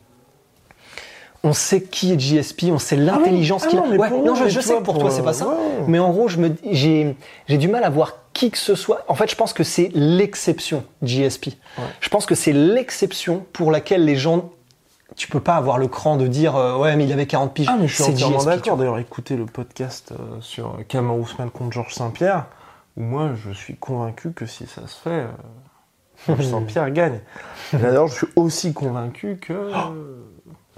on 1.44 1.52
sait 1.52 1.82
qui 1.82 2.14
est 2.14 2.18
GSP, 2.18 2.70
on 2.72 2.78
sait 2.78 2.96
l'intelligence 2.96 3.64
Ah 3.66 3.68
qu'il 3.68 3.78
non, 3.80 3.84
a. 3.84 3.88
mais 3.88 3.98
Ouais, 3.98 4.08
pour 4.08 4.24
non, 4.24 4.34
nous, 4.34 4.48
je, 4.48 4.58
sais 4.58 4.72
que 4.72 4.80
pour 4.80 4.94
pour, 4.94 4.98
toi, 5.00 5.10
c'est 5.10 5.20
euh, 5.20 5.24
pas 5.24 5.34
ça. 5.34 5.48
ouais. 5.48 5.54
Mais 5.86 5.98
en 5.98 6.10
gros, 6.12 6.28
je 6.28 6.38
me, 6.38 6.56
j'ai, 6.70 7.14
j'ai 7.46 7.58
du 7.58 7.68
mal 7.68 7.84
à 7.84 7.90
voir 7.90 8.14
qui 8.32 8.50
que 8.50 8.56
ce 8.56 8.74
soit. 8.74 9.04
En 9.08 9.14
fait, 9.14 9.30
je 9.30 9.36
pense 9.36 9.52
que 9.52 9.64
c'est 9.64 9.90
l'exception, 9.92 10.82
GSP. 11.02 11.50
Je 12.00 12.08
pense 12.08 12.24
que 12.24 12.34
c'est 12.34 12.54
l'exception 12.54 13.44
pour 13.52 13.70
laquelle 13.70 14.06
les 14.06 14.16
gens. 14.16 14.50
Tu 15.16 15.28
peux 15.28 15.40
pas 15.40 15.56
avoir 15.56 15.78
le 15.78 15.88
cran 15.88 16.16
de 16.16 16.26
dire 16.26 16.56
euh, 16.56 16.76
ouais 16.76 16.94
mais 16.96 17.04
il 17.04 17.12
avait 17.12 17.26
40 17.26 17.54
piges. 17.54 17.66
Ah, 17.68 17.76
mais 17.80 17.88
je 17.88 17.94
suis 17.94 18.04
entièrement 18.04 18.44
d'accord. 18.44 18.76
D'ailleurs, 18.76 18.98
écoutez 18.98 19.36
le 19.36 19.46
podcast 19.46 20.12
euh, 20.12 20.40
sur 20.40 20.78
Kamaru 20.86 21.22
Usman 21.22 21.50
contre 21.50 21.72
Georges 21.72 21.94
Saint-Pierre, 21.94 22.46
où 22.96 23.02
moi, 23.02 23.30
je 23.34 23.50
suis 23.52 23.76
convaincu 23.76 24.32
que 24.32 24.44
si 24.44 24.66
ça 24.66 24.86
se 24.86 24.96
fait, 24.96 25.10
euh, 25.10 25.26
Georges 26.26 26.46
Saint-Pierre 26.50 26.90
gagne. 26.90 27.20
D'ailleurs, 27.72 28.08
je 28.08 28.14
suis 28.14 28.26
aussi 28.36 28.72
convaincu 28.72 29.38
que... 29.40 29.52
euh, 29.52 29.72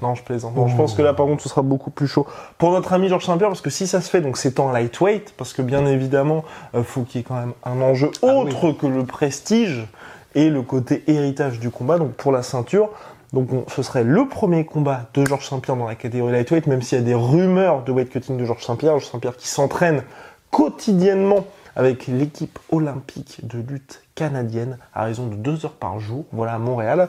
Non, 0.03 0.15
je 0.15 0.23
plaisante. 0.23 0.55
Non, 0.55 0.69
je 0.69 0.77
pense 0.77 0.95
que 0.95 1.03
là, 1.03 1.15
par 1.15 1.27
contre, 1.27 1.43
ce 1.43 1.49
sera 1.49 1.63
beaucoup 1.63 1.91
plus 1.91 2.07
chaud. 2.07 2.27
Pour 2.59 2.73
notre 2.73 2.93
ami 2.93 3.09
Georges 3.09 3.25
Saint-Pierre, 3.25 3.49
parce 3.49 3.63
que 3.63 3.71
si 3.71 3.87
ça 3.87 4.01
se 4.01 4.11
fait, 4.11 4.21
donc 4.21 4.37
c'est 4.37 4.61
en 4.61 4.71
lightweight, 4.71 5.35
parce 5.37 5.53
que 5.53 5.63
bien 5.63 5.87
évidemment, 5.87 6.45
euh, 6.75 6.83
faut 6.83 7.03
qu'il 7.03 7.21
y 7.21 7.25
ait 7.25 7.27
quand 7.27 7.39
même 7.39 7.55
un 7.65 7.81
enjeu 7.81 8.11
Ah 8.23 8.27
autre 8.27 8.73
que 8.73 8.87
le 8.87 9.05
prestige 9.05 9.87
et 10.35 10.49
le 10.49 10.63
côté 10.63 11.03
héritage 11.09 11.59
du 11.59 11.71
combat, 11.71 11.99
donc 11.99 12.13
pour 12.13 12.33
la 12.33 12.43
ceinture. 12.43 12.91
Donc 13.33 13.53
on- 13.53 13.65
ce 13.69 13.83
serait 13.83 14.03
le 14.05 14.27
premier 14.27 14.65
combat 14.65 15.03
de 15.15 15.25
Georges 15.25 15.47
Saint-Pierre 15.49 15.77
dans 15.77 15.87
la 15.87 15.95
catégorie 15.95 16.33
lightweight, 16.33 16.67
même 16.67 16.83
s'il 16.83 16.99
y 16.99 17.01
a 17.01 17.05
des 17.05 17.15
rumeurs 17.15 17.83
de 17.85 17.93
weight 17.93 18.11
cutting 18.11 18.37
de 18.37 18.45
Georges 18.45 18.65
Saint-Pierre. 18.65 18.93
Georges 18.99 19.11
Saint-Pierre 19.11 19.37
qui 19.37 19.47
s'entraîne 19.49 20.03
quotidiennement 20.51 21.47
avec 21.77 22.07
l'équipe 22.09 22.59
olympique 22.73 23.47
de 23.47 23.59
lutte 23.61 24.03
canadienne 24.17 24.77
à 24.93 25.05
raison 25.05 25.27
de 25.29 25.37
deux 25.37 25.65
heures 25.65 25.73
par 25.73 26.01
jour, 26.01 26.25
voilà 26.33 26.55
à 26.55 26.59
Montréal. 26.59 27.09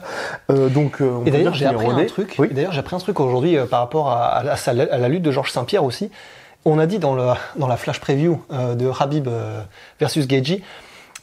Euh, 0.50 0.68
donc 0.68 1.00
euh, 1.02 1.10
on 1.20 1.24
Et 1.26 1.30
d'ailleurs, 1.32 1.52
j'ai 1.54 1.66
appris 1.66 1.88
un 1.90 2.04
truc. 2.06 2.36
Oui. 2.38 2.46
Et 2.50 2.54
d'ailleurs, 2.54 2.72
j'ai 2.72 2.78
appris 2.78 2.94
un 2.96 3.00
truc 3.00 3.18
aujourd'hui 3.20 3.58
euh, 3.58 3.66
par 3.66 3.80
rapport 3.80 4.08
à, 4.10 4.26
à 4.28 4.42
la, 4.44 4.52
à 4.54 4.72
la- 4.72 4.94
à 4.94 4.98
la 4.98 5.08
lutte 5.08 5.22
de 5.22 5.30
Georges 5.32 5.50
Saint-Pierre 5.50 5.84
aussi. 5.84 6.10
On 6.64 6.78
a 6.78 6.86
dit 6.86 7.00
dans, 7.00 7.14
le, 7.16 7.24
dans 7.56 7.66
la 7.66 7.76
flash 7.76 8.00
preview 8.00 8.40
euh, 8.52 8.76
de 8.76 8.88
Habib 9.00 9.26
euh, 9.26 9.60
versus 9.98 10.28
Geji 10.28 10.62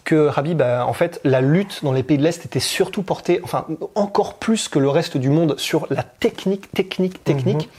que 0.09 0.31
Habib, 0.35 0.61
euh, 0.61 0.81
en 0.81 0.93
fait, 0.93 1.21
la 1.23 1.41
lutte 1.41 1.83
dans 1.83 1.91
les 1.91 2.01
pays 2.01 2.17
de 2.17 2.23
l'Est 2.23 2.43
était 2.45 2.59
surtout 2.59 3.03
portée, 3.03 3.39
enfin, 3.43 3.67
encore 3.93 4.35
plus 4.35 4.67
que 4.67 4.79
le 4.79 4.89
reste 4.89 5.17
du 5.17 5.29
monde, 5.29 5.59
sur 5.59 5.85
la 5.91 6.01
technique, 6.01 6.71
technique, 6.71 7.23
technique. 7.23 7.69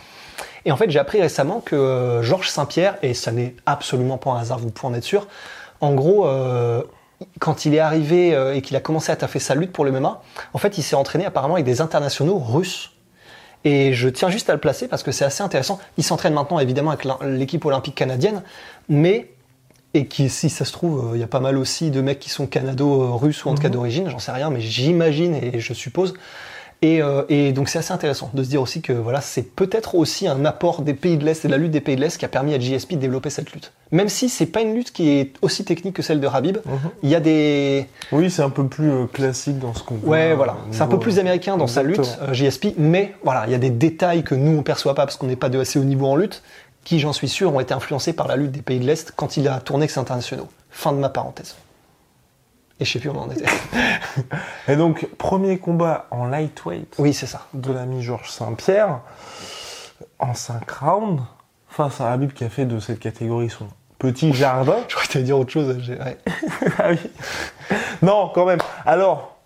Et 0.65 0.71
en 0.71 0.77
fait, 0.77 0.91
j'ai 0.91 0.99
appris 0.99 1.21
récemment 1.21 1.61
que 1.61 1.75
euh, 1.75 2.23
Georges 2.23 2.49
Saint-Pierre, 2.49 2.97
et 3.03 3.15
ça 3.15 3.33
n'est 3.33 3.55
absolument 3.67 4.17
pas 4.17 4.31
un 4.31 4.41
hasard, 4.41 4.59
vous 4.59 4.71
pouvez 4.71 4.93
en 4.93 4.97
être 4.97 5.05
sûr, 5.05 5.27
en 5.81 5.93
gros, 5.93 6.27
euh, 6.27 6.83
quand 7.39 7.65
il 7.65 7.75
est 7.75 7.81
arrivé 7.81 8.35
euh, 8.35 8.55
et 8.55 8.63
qu'il 8.63 8.77
a 8.77 8.81
commencé 8.81 9.11
à 9.11 9.17
taffer 9.17 9.39
sa 9.39 9.55
lutte 9.55 9.73
pour 9.73 9.85
le 9.85 9.91
MMA, 9.91 10.23
en 10.53 10.59
fait, 10.59 10.79
il 10.79 10.83
s'est 10.83 10.97
entraîné 10.97 11.25
apparemment 11.25 11.55
avec 11.55 11.67
des 11.67 11.81
internationaux 11.81 12.39
russes. 12.39 12.93
Et 13.65 13.93
je 13.93 14.09
tiens 14.09 14.31
juste 14.31 14.49
à 14.49 14.55
le 14.55 14.61
placer 14.61 14.89
parce 14.89 15.03
que 15.03 15.13
c'est 15.13 15.25
assez 15.25 15.43
intéressant. 15.43 15.79
Il 15.99 16.05
s'entraîne 16.05 16.33
maintenant 16.33 16.59
évidemment 16.61 16.93
avec 16.93 17.07
l'équipe 17.23 17.63
olympique 17.65 17.95
canadienne, 17.95 18.43
mais 18.89 19.31
et 19.95 20.07
qui, 20.07 20.29
si 20.29 20.51
ça 20.51 20.65
se 20.65 20.73
trouve, 20.73 21.13
il 21.15 21.21
y 21.21 21.25
a 21.25 21.27
pas 21.27 21.41
mal 21.41 21.57
aussi 21.59 21.91
de 21.91 22.01
mecs 22.01 22.21
qui 22.21 22.31
sont 22.31 22.47
canado-russes 22.47 23.45
ou 23.45 23.49
en 23.49 23.55
tout 23.55 23.63
cas 23.63 23.69
Mhm. 23.69 23.75
d'origine, 23.75 24.09
j'en 24.09 24.19
sais 24.19 24.33
rien, 24.33 24.51
mais 24.51 24.61
j'imagine 24.61 25.35
et 25.35 25.59
je 25.61 25.73
suppose. 25.75 26.15
Et, 26.83 27.03
euh, 27.03 27.25
et 27.29 27.53
donc 27.53 27.69
c'est 27.69 27.79
assez 27.79 27.93
intéressant 27.93 28.31
de 28.33 28.43
se 28.43 28.49
dire 28.49 28.63
aussi 28.63 28.81
que 28.81 28.95
voilà, 28.95 29.21
c'est 29.21 29.43
peut-être 29.43 29.97
aussi 29.97 30.27
un 30.27 30.47
apport 30.47 30.81
des 30.81 30.95
pays 30.95 31.19
de 31.19 31.27
l'Est 31.27 31.45
et 31.45 31.49
de 31.49 31.53
la 31.53 31.59
lutte 31.59 31.73
des 31.73 31.83
pays 31.83 31.95
de 31.95 32.01
l'Est 32.01 32.17
qui 32.17 32.25
a 32.25 32.29
permis 32.29 32.55
à 32.55 32.59
GSP 32.59 32.93
de 32.95 33.01
développer 33.01 33.29
cette 33.29 33.53
lutte. 33.53 33.73
Même 33.93 34.09
si 34.09 34.31
c'est 34.31 34.47
pas 34.47 34.63
une 34.63 34.75
lutte 34.75 34.91
qui 34.91 35.11
est 35.11 35.35
aussi 35.43 35.63
technique 35.67 35.95
que 35.97 36.01
celle 36.03 36.21
de 36.21 36.27
Habib, 36.27 36.57
Mhm. 36.65 36.73
il 37.03 37.11
y 37.11 37.15
a 37.15 37.21
des, 37.21 37.87
Oui, 38.13 38.31
c'est 38.31 38.41
un 38.41 38.49
peu 38.49 38.67
plus 38.67 38.91
euh, 38.91 39.05
classique 39.13 39.59
dans 39.59 39.75
ce 39.75 39.83
qu'on 39.83 39.97
voit. 39.97 40.09
Ouais, 40.17 40.35
voilà. 40.35 40.53
au 40.55 40.57
C'est 40.73 40.81
un 40.81 40.87
peu 40.87 40.99
plus 40.99 41.19
américain 41.19 41.59
dans 41.59 41.67
sa 41.67 41.83
lutte, 41.83 42.19
euh, 42.23 42.33
JSP, 42.33 42.69
mais 42.79 43.13
voilà, 43.25 43.45
il 43.47 43.53
y 43.53 43.55
a 43.55 43.59
des 43.59 43.69
détails 43.69 44.23
que 44.23 44.35
nous 44.35 44.57
on 44.57 44.63
perçoit 44.63 44.95
pas 44.95 45.05
parce 45.05 45.17
qu'on 45.19 45.27
n'est 45.27 45.37
pas 45.37 45.51
de 45.51 45.59
assez 45.61 45.79
haut 45.79 45.85
niveau 45.85 46.07
en 46.07 46.17
lutte, 46.17 46.43
qui, 46.85 46.99
j'en 47.01 47.13
suis 47.13 47.29
sûr, 47.29 47.55
ont 47.55 47.61
été 47.61 47.75
influencés 47.75 48.13
par 48.13 48.27
la 48.27 48.37
lutte 48.37 48.53
des 48.53 48.63
pays 48.63 48.81
de 48.81 48.87
l'Est 48.87 49.13
quand 49.15 49.37
il 49.37 49.49
a 49.49 49.61
tourné 49.61 49.87
que 49.87 49.93
c'est 49.93 50.01
internationaux. 50.01 50.49
Fin 50.71 50.93
de 50.93 50.99
ma 50.99 51.09
parenthèse. 51.09 51.57
Et 52.79 52.85
je 52.85 52.93
sais 52.93 52.99
plus 52.99 53.11
où 53.11 53.13
on 53.15 53.21
en 53.23 53.31
était. 53.31 53.45
Et 54.69 54.77
donc, 54.77 55.07
premier 55.19 55.59
combat 55.59 56.07
en 56.11 56.27
lightweight 56.27 56.95
oui, 56.99 57.13
c'est 57.13 57.27
ça. 57.27 57.47
de 57.53 57.73
l'ami 57.73 58.03
Georges 58.03 58.31
Saint-Pierre, 58.31 59.01
en 60.19 60.33
5 60.33 60.71
rounds, 60.71 61.23
face 61.69 62.01
à 62.01 62.11
Habib 62.11 62.33
qui 62.33 62.45
a 62.45 62.49
fait 62.49 62.65
de 62.65 62.81
cette 62.81 62.99
catégorie 62.99 63.51
son 63.51 63.69
petit 63.99 64.33
jardin. 64.33 64.79
Je 64.89 64.95
crois 64.95 65.07
que 65.07 65.19
dire 65.19 65.39
autre 65.39 65.53
chose. 65.53 65.77
ouais. 65.89 66.19
ah 66.79 66.91
oui. 66.91 66.99
Non, 68.01 68.31
quand 68.35 68.47
même. 68.47 68.61
Alors, 68.87 69.37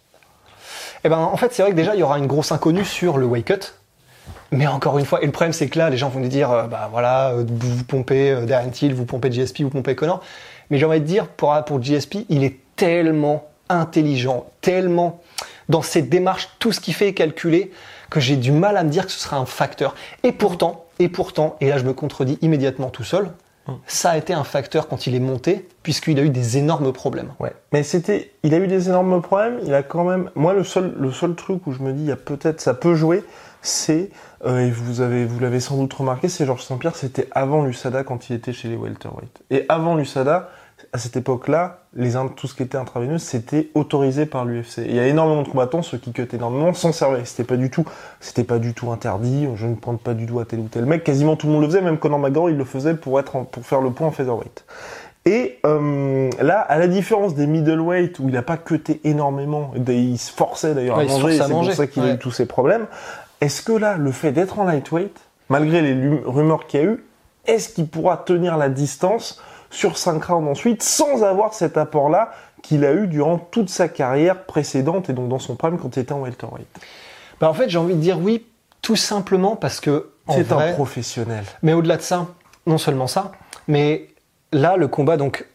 Eh 1.02 1.08
ben, 1.08 1.18
en 1.18 1.36
fait, 1.36 1.52
c'est 1.52 1.62
vrai 1.62 1.72
que 1.72 1.76
déjà, 1.76 1.94
il 1.94 2.00
y 2.00 2.02
aura 2.04 2.18
une 2.18 2.28
grosse 2.28 2.52
inconnue 2.52 2.84
sur 2.84 3.18
le 3.18 3.26
weight 3.26 3.46
cut. 3.46 3.72
Mais 4.52 4.66
encore 4.66 4.98
une 4.98 5.04
fois, 5.04 5.22
et 5.22 5.26
le 5.26 5.32
problème, 5.32 5.52
c'est 5.52 5.68
que 5.68 5.78
là, 5.78 5.90
les 5.90 5.96
gens 5.96 6.08
vont 6.08 6.20
nous 6.20 6.28
dire, 6.28 6.50
euh, 6.50 6.66
bah 6.66 6.88
voilà, 6.90 7.30
euh, 7.30 7.44
vous 7.48 7.84
pompez 7.84 8.30
euh, 8.30 8.46
Darren 8.46 8.70
Till, 8.70 8.94
vous 8.94 9.04
pompez 9.04 9.30
GSP, 9.30 9.62
vous 9.62 9.70
pompez 9.70 9.94
Connor. 9.94 10.20
Mais 10.70 10.78
j'ai 10.78 10.86
envie 10.86 11.00
de 11.00 11.06
dire, 11.06 11.28
pour, 11.28 11.54
pour 11.64 11.82
GSP, 11.82 12.18
il 12.28 12.44
est 12.44 12.58
tellement 12.76 13.48
intelligent, 13.68 14.46
tellement 14.60 15.20
dans 15.68 15.82
ses 15.82 16.02
démarches, 16.02 16.50
tout 16.58 16.72
ce 16.72 16.80
qu'il 16.80 16.94
fait 16.94 17.08
est 17.08 17.14
calculé, 17.14 17.72
que 18.10 18.20
j'ai 18.20 18.36
du 18.36 18.52
mal 18.52 18.76
à 18.76 18.84
me 18.84 18.90
dire 18.90 19.06
que 19.06 19.12
ce 19.12 19.18
sera 19.18 19.38
un 19.38 19.46
facteur. 19.46 19.94
Et 20.22 20.32
pourtant, 20.32 20.84
et 20.98 21.08
pourtant, 21.08 21.56
et 21.60 21.68
là 21.68 21.78
je 21.78 21.84
me 21.84 21.94
contredis 21.94 22.38
immédiatement 22.42 22.90
tout 22.90 23.04
seul, 23.04 23.30
ça 23.86 24.10
a 24.10 24.16
été 24.18 24.32
un 24.32 24.44
facteur 24.44 24.88
quand 24.88 25.06
il 25.06 25.14
est 25.14 25.20
monté, 25.20 25.66
puisqu'il 25.82 26.18
a 26.18 26.22
eu 26.22 26.30
des 26.30 26.58
énormes 26.58 26.92
problèmes. 26.92 27.32
ouais. 27.40 27.52
Mais 27.72 27.82
c'était, 27.82 28.32
il 28.42 28.54
a 28.54 28.58
eu 28.58 28.66
des 28.66 28.88
énormes 28.88 29.22
problèmes. 29.22 29.58
Il 29.64 29.72
a 29.72 29.82
quand 29.82 30.04
même, 30.04 30.30
moi, 30.34 30.52
le 30.52 30.64
seul, 30.64 30.94
le 30.98 31.10
seul 31.10 31.34
truc 31.34 31.66
où 31.66 31.72
je 31.72 31.82
me 31.82 31.92
dis, 31.92 32.02
il 32.02 32.08
y 32.08 32.12
a 32.12 32.16
peut-être, 32.16 32.60
ça 32.60 32.74
peut 32.74 32.94
jouer, 32.94 33.24
c'est, 33.62 34.10
et 34.46 34.70
vous 34.70 35.00
avez, 35.00 35.24
vous 35.24 35.40
l'avez 35.40 35.60
sans 35.60 35.76
doute 35.76 35.92
remarqué, 35.94 36.28
c'est 36.28 36.44
Georges 36.46 36.62
Saint-Pierre, 36.64 36.96
c'était 36.96 37.28
avant 37.32 37.64
l'USADA 37.64 38.04
quand 38.04 38.28
il 38.28 38.36
était 38.36 38.52
chez 38.52 38.68
les 38.68 38.76
welterweight. 38.76 39.42
Et 39.50 39.64
avant 39.68 39.94
l'USADA, 39.96 40.50
à 40.92 40.98
cette 40.98 41.16
époque-là, 41.16 41.78
les 41.94 42.12
tout 42.36 42.46
ce 42.46 42.54
qui 42.54 42.62
était 42.62 42.76
intraveineux, 42.76 43.18
c'était 43.18 43.68
autorisé 43.74 44.26
par 44.26 44.44
l'UFC. 44.44 44.78
Il 44.78 44.94
y 44.94 44.98
a 45.00 45.06
énormément 45.06 45.42
de 45.42 45.48
combattants, 45.48 45.82
ceux 45.82 45.98
qui 45.98 46.12
cut 46.12 46.28
énormément, 46.32 46.72
s'en 46.74 46.92
servaient. 46.92 47.24
C'était 47.24 47.44
pas 47.44 47.56
du 47.56 47.70
tout, 47.70 47.84
c'était 48.20 48.44
pas 48.44 48.58
du 48.58 48.74
tout 48.74 48.90
interdit. 48.92 49.48
Je 49.56 49.66
ne 49.66 49.74
pointe 49.74 50.00
pas 50.00 50.14
du 50.14 50.26
à 50.38 50.44
tel 50.44 50.60
ou 50.60 50.68
tel 50.68 50.84
mec. 50.86 51.04
Quasiment 51.04 51.36
tout 51.36 51.46
le 51.46 51.52
monde 51.52 51.62
le 51.62 51.68
faisait, 51.68 51.80
même 51.80 51.98
Conor 51.98 52.18
McGregor, 52.18 52.50
il 52.50 52.56
le 52.56 52.64
faisait 52.64 52.94
pour 52.94 53.18
être, 53.20 53.36
en- 53.36 53.44
pour 53.44 53.64
faire 53.64 53.80
le 53.80 53.90
point 53.90 54.08
en 54.08 54.10
featherweight. 54.10 54.64
Et 55.26 55.58
euh, 55.64 56.28
là, 56.42 56.60
à 56.60 56.78
la 56.78 56.86
différence 56.86 57.34
des 57.34 57.46
middleweight 57.46 58.18
où 58.18 58.28
il 58.28 58.34
n'a 58.34 58.42
pas 58.42 58.58
cuté 58.58 59.00
énormément, 59.04 59.72
il 59.88 60.18
se 60.18 60.30
forçait 60.30 60.74
d'ailleurs 60.74 60.98
Ouais, 60.98 61.04
à 61.04 61.08
manger, 61.08 61.38
c'est 61.38 61.48
pour 61.52 61.72
ça 61.76 61.86
qu'il 61.86 62.02
a 62.02 62.12
eu 62.14 62.18
tous 62.18 62.30
ces 62.30 62.46
problèmes. 62.46 62.86
Est-ce 63.44 63.60
que 63.60 63.72
là, 63.72 63.98
le 63.98 64.10
fait 64.10 64.32
d'être 64.32 64.58
en 64.58 64.64
lightweight, 64.64 65.20
malgré 65.50 65.82
les 65.82 66.18
rumeurs 66.24 66.66
qu'il 66.66 66.80
y 66.80 66.82
a 66.82 66.86
eu, 66.86 67.04
est-ce 67.44 67.68
qu'il 67.68 67.86
pourra 67.86 68.16
tenir 68.16 68.56
la 68.56 68.70
distance 68.70 69.38
sur 69.68 69.98
5 69.98 70.24
rounds 70.24 70.48
ensuite 70.48 70.82
sans 70.82 71.22
avoir 71.22 71.52
cet 71.52 71.76
apport-là 71.76 72.32
qu'il 72.62 72.86
a 72.86 72.94
eu 72.94 73.06
durant 73.06 73.36
toute 73.36 73.68
sa 73.68 73.86
carrière 73.88 74.44
précédente 74.44 75.10
et 75.10 75.12
donc 75.12 75.28
dans 75.28 75.38
son 75.38 75.56
prime 75.56 75.76
quand 75.76 75.94
il 75.94 76.00
était 76.00 76.14
en 76.14 76.22
welterweight? 76.22 76.66
Bah, 77.38 77.50
en 77.50 77.52
fait, 77.52 77.68
j'ai 77.68 77.76
envie 77.76 77.94
de 77.94 78.00
dire 78.00 78.18
oui, 78.18 78.46
tout 78.80 78.96
simplement 78.96 79.56
parce 79.56 79.78
que. 79.78 80.08
C'est 80.30 80.50
un 80.50 80.72
professionnel. 80.72 81.44
Mais 81.62 81.74
au-delà 81.74 81.98
de 81.98 82.02
ça, 82.02 82.28
non 82.66 82.78
seulement 82.78 83.08
ça, 83.08 83.32
mais 83.68 84.08
là, 84.52 84.78
le 84.78 84.88
combat, 84.88 85.18
donc, 85.18 85.46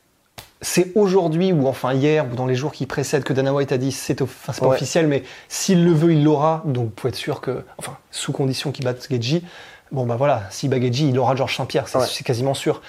c'est 0.62 0.92
aujourd'hui 0.96 1.54
ou 1.54 1.68
enfin 1.68 1.94
hier 1.94 2.26
ou 2.32 2.36
dans 2.36 2.46
les 2.46 2.56
jours 2.56 2.72
qui 2.74 2.86
précèdent 2.86 3.24
que 3.24 3.32
Dana 3.34 3.54
White 3.54 3.72
a 3.72 3.78
dit 3.78 3.92
c'est 3.92 4.22
enfin, 4.22 4.52
c'est 4.54 4.60
pas 4.62 4.68
Ouais. 4.68 4.76
officiel, 4.76 5.08
mais 5.08 5.24
s'il 5.48 5.86
le 5.86 5.92
veut, 5.94 6.12
il 6.14 6.24
l'aura. 6.24 6.64
Donc, 6.66 6.92
pour 6.92 7.08
être 7.08 7.16
sûr 7.16 7.40
que, 7.42 7.64
enfin, 7.78 7.98
sous 8.12 8.32
condition 8.34 8.72
qu'il 8.72 8.84
batte 8.86 9.08
Gedji, 9.10 9.44
bon 9.92 10.06
bah 10.06 10.16
voilà, 10.18 10.44
s'il 10.50 10.70
bat 10.70 10.80
Gedji, 10.82 11.10
il 11.10 11.18
aura 11.20 11.36
Georges 11.36 11.56
Saint-Pierre, 11.56 11.88
c'est 11.88 11.98
Ouais. 12.00 12.06
c'est 12.10 12.24
quasiment 12.26 12.54
sûr. 12.54 12.82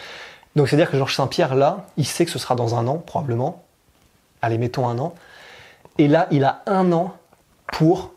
Donc, 0.57 0.69
c'est-à-dire 0.69 0.91
que 0.91 0.97
Georges 0.97 1.15
Saint-Pierre, 1.15 1.55
là, 1.55 1.87
il 1.97 2.05
sait 2.07 2.25
que 2.25 2.31
ce 2.33 2.39
sera 2.41 2.57
dans 2.57 2.75
un 2.75 2.89
an, 2.89 2.97
probablement. 2.99 3.63
Allez, 4.43 4.59
mettons 4.59 4.89
un 4.89 4.99
an. 4.99 5.15
Et 5.99 6.09
là, 6.09 6.27
il 6.33 6.43
a 6.45 6.63
un 6.67 6.91
an 6.93 7.15
pour 7.73 8.13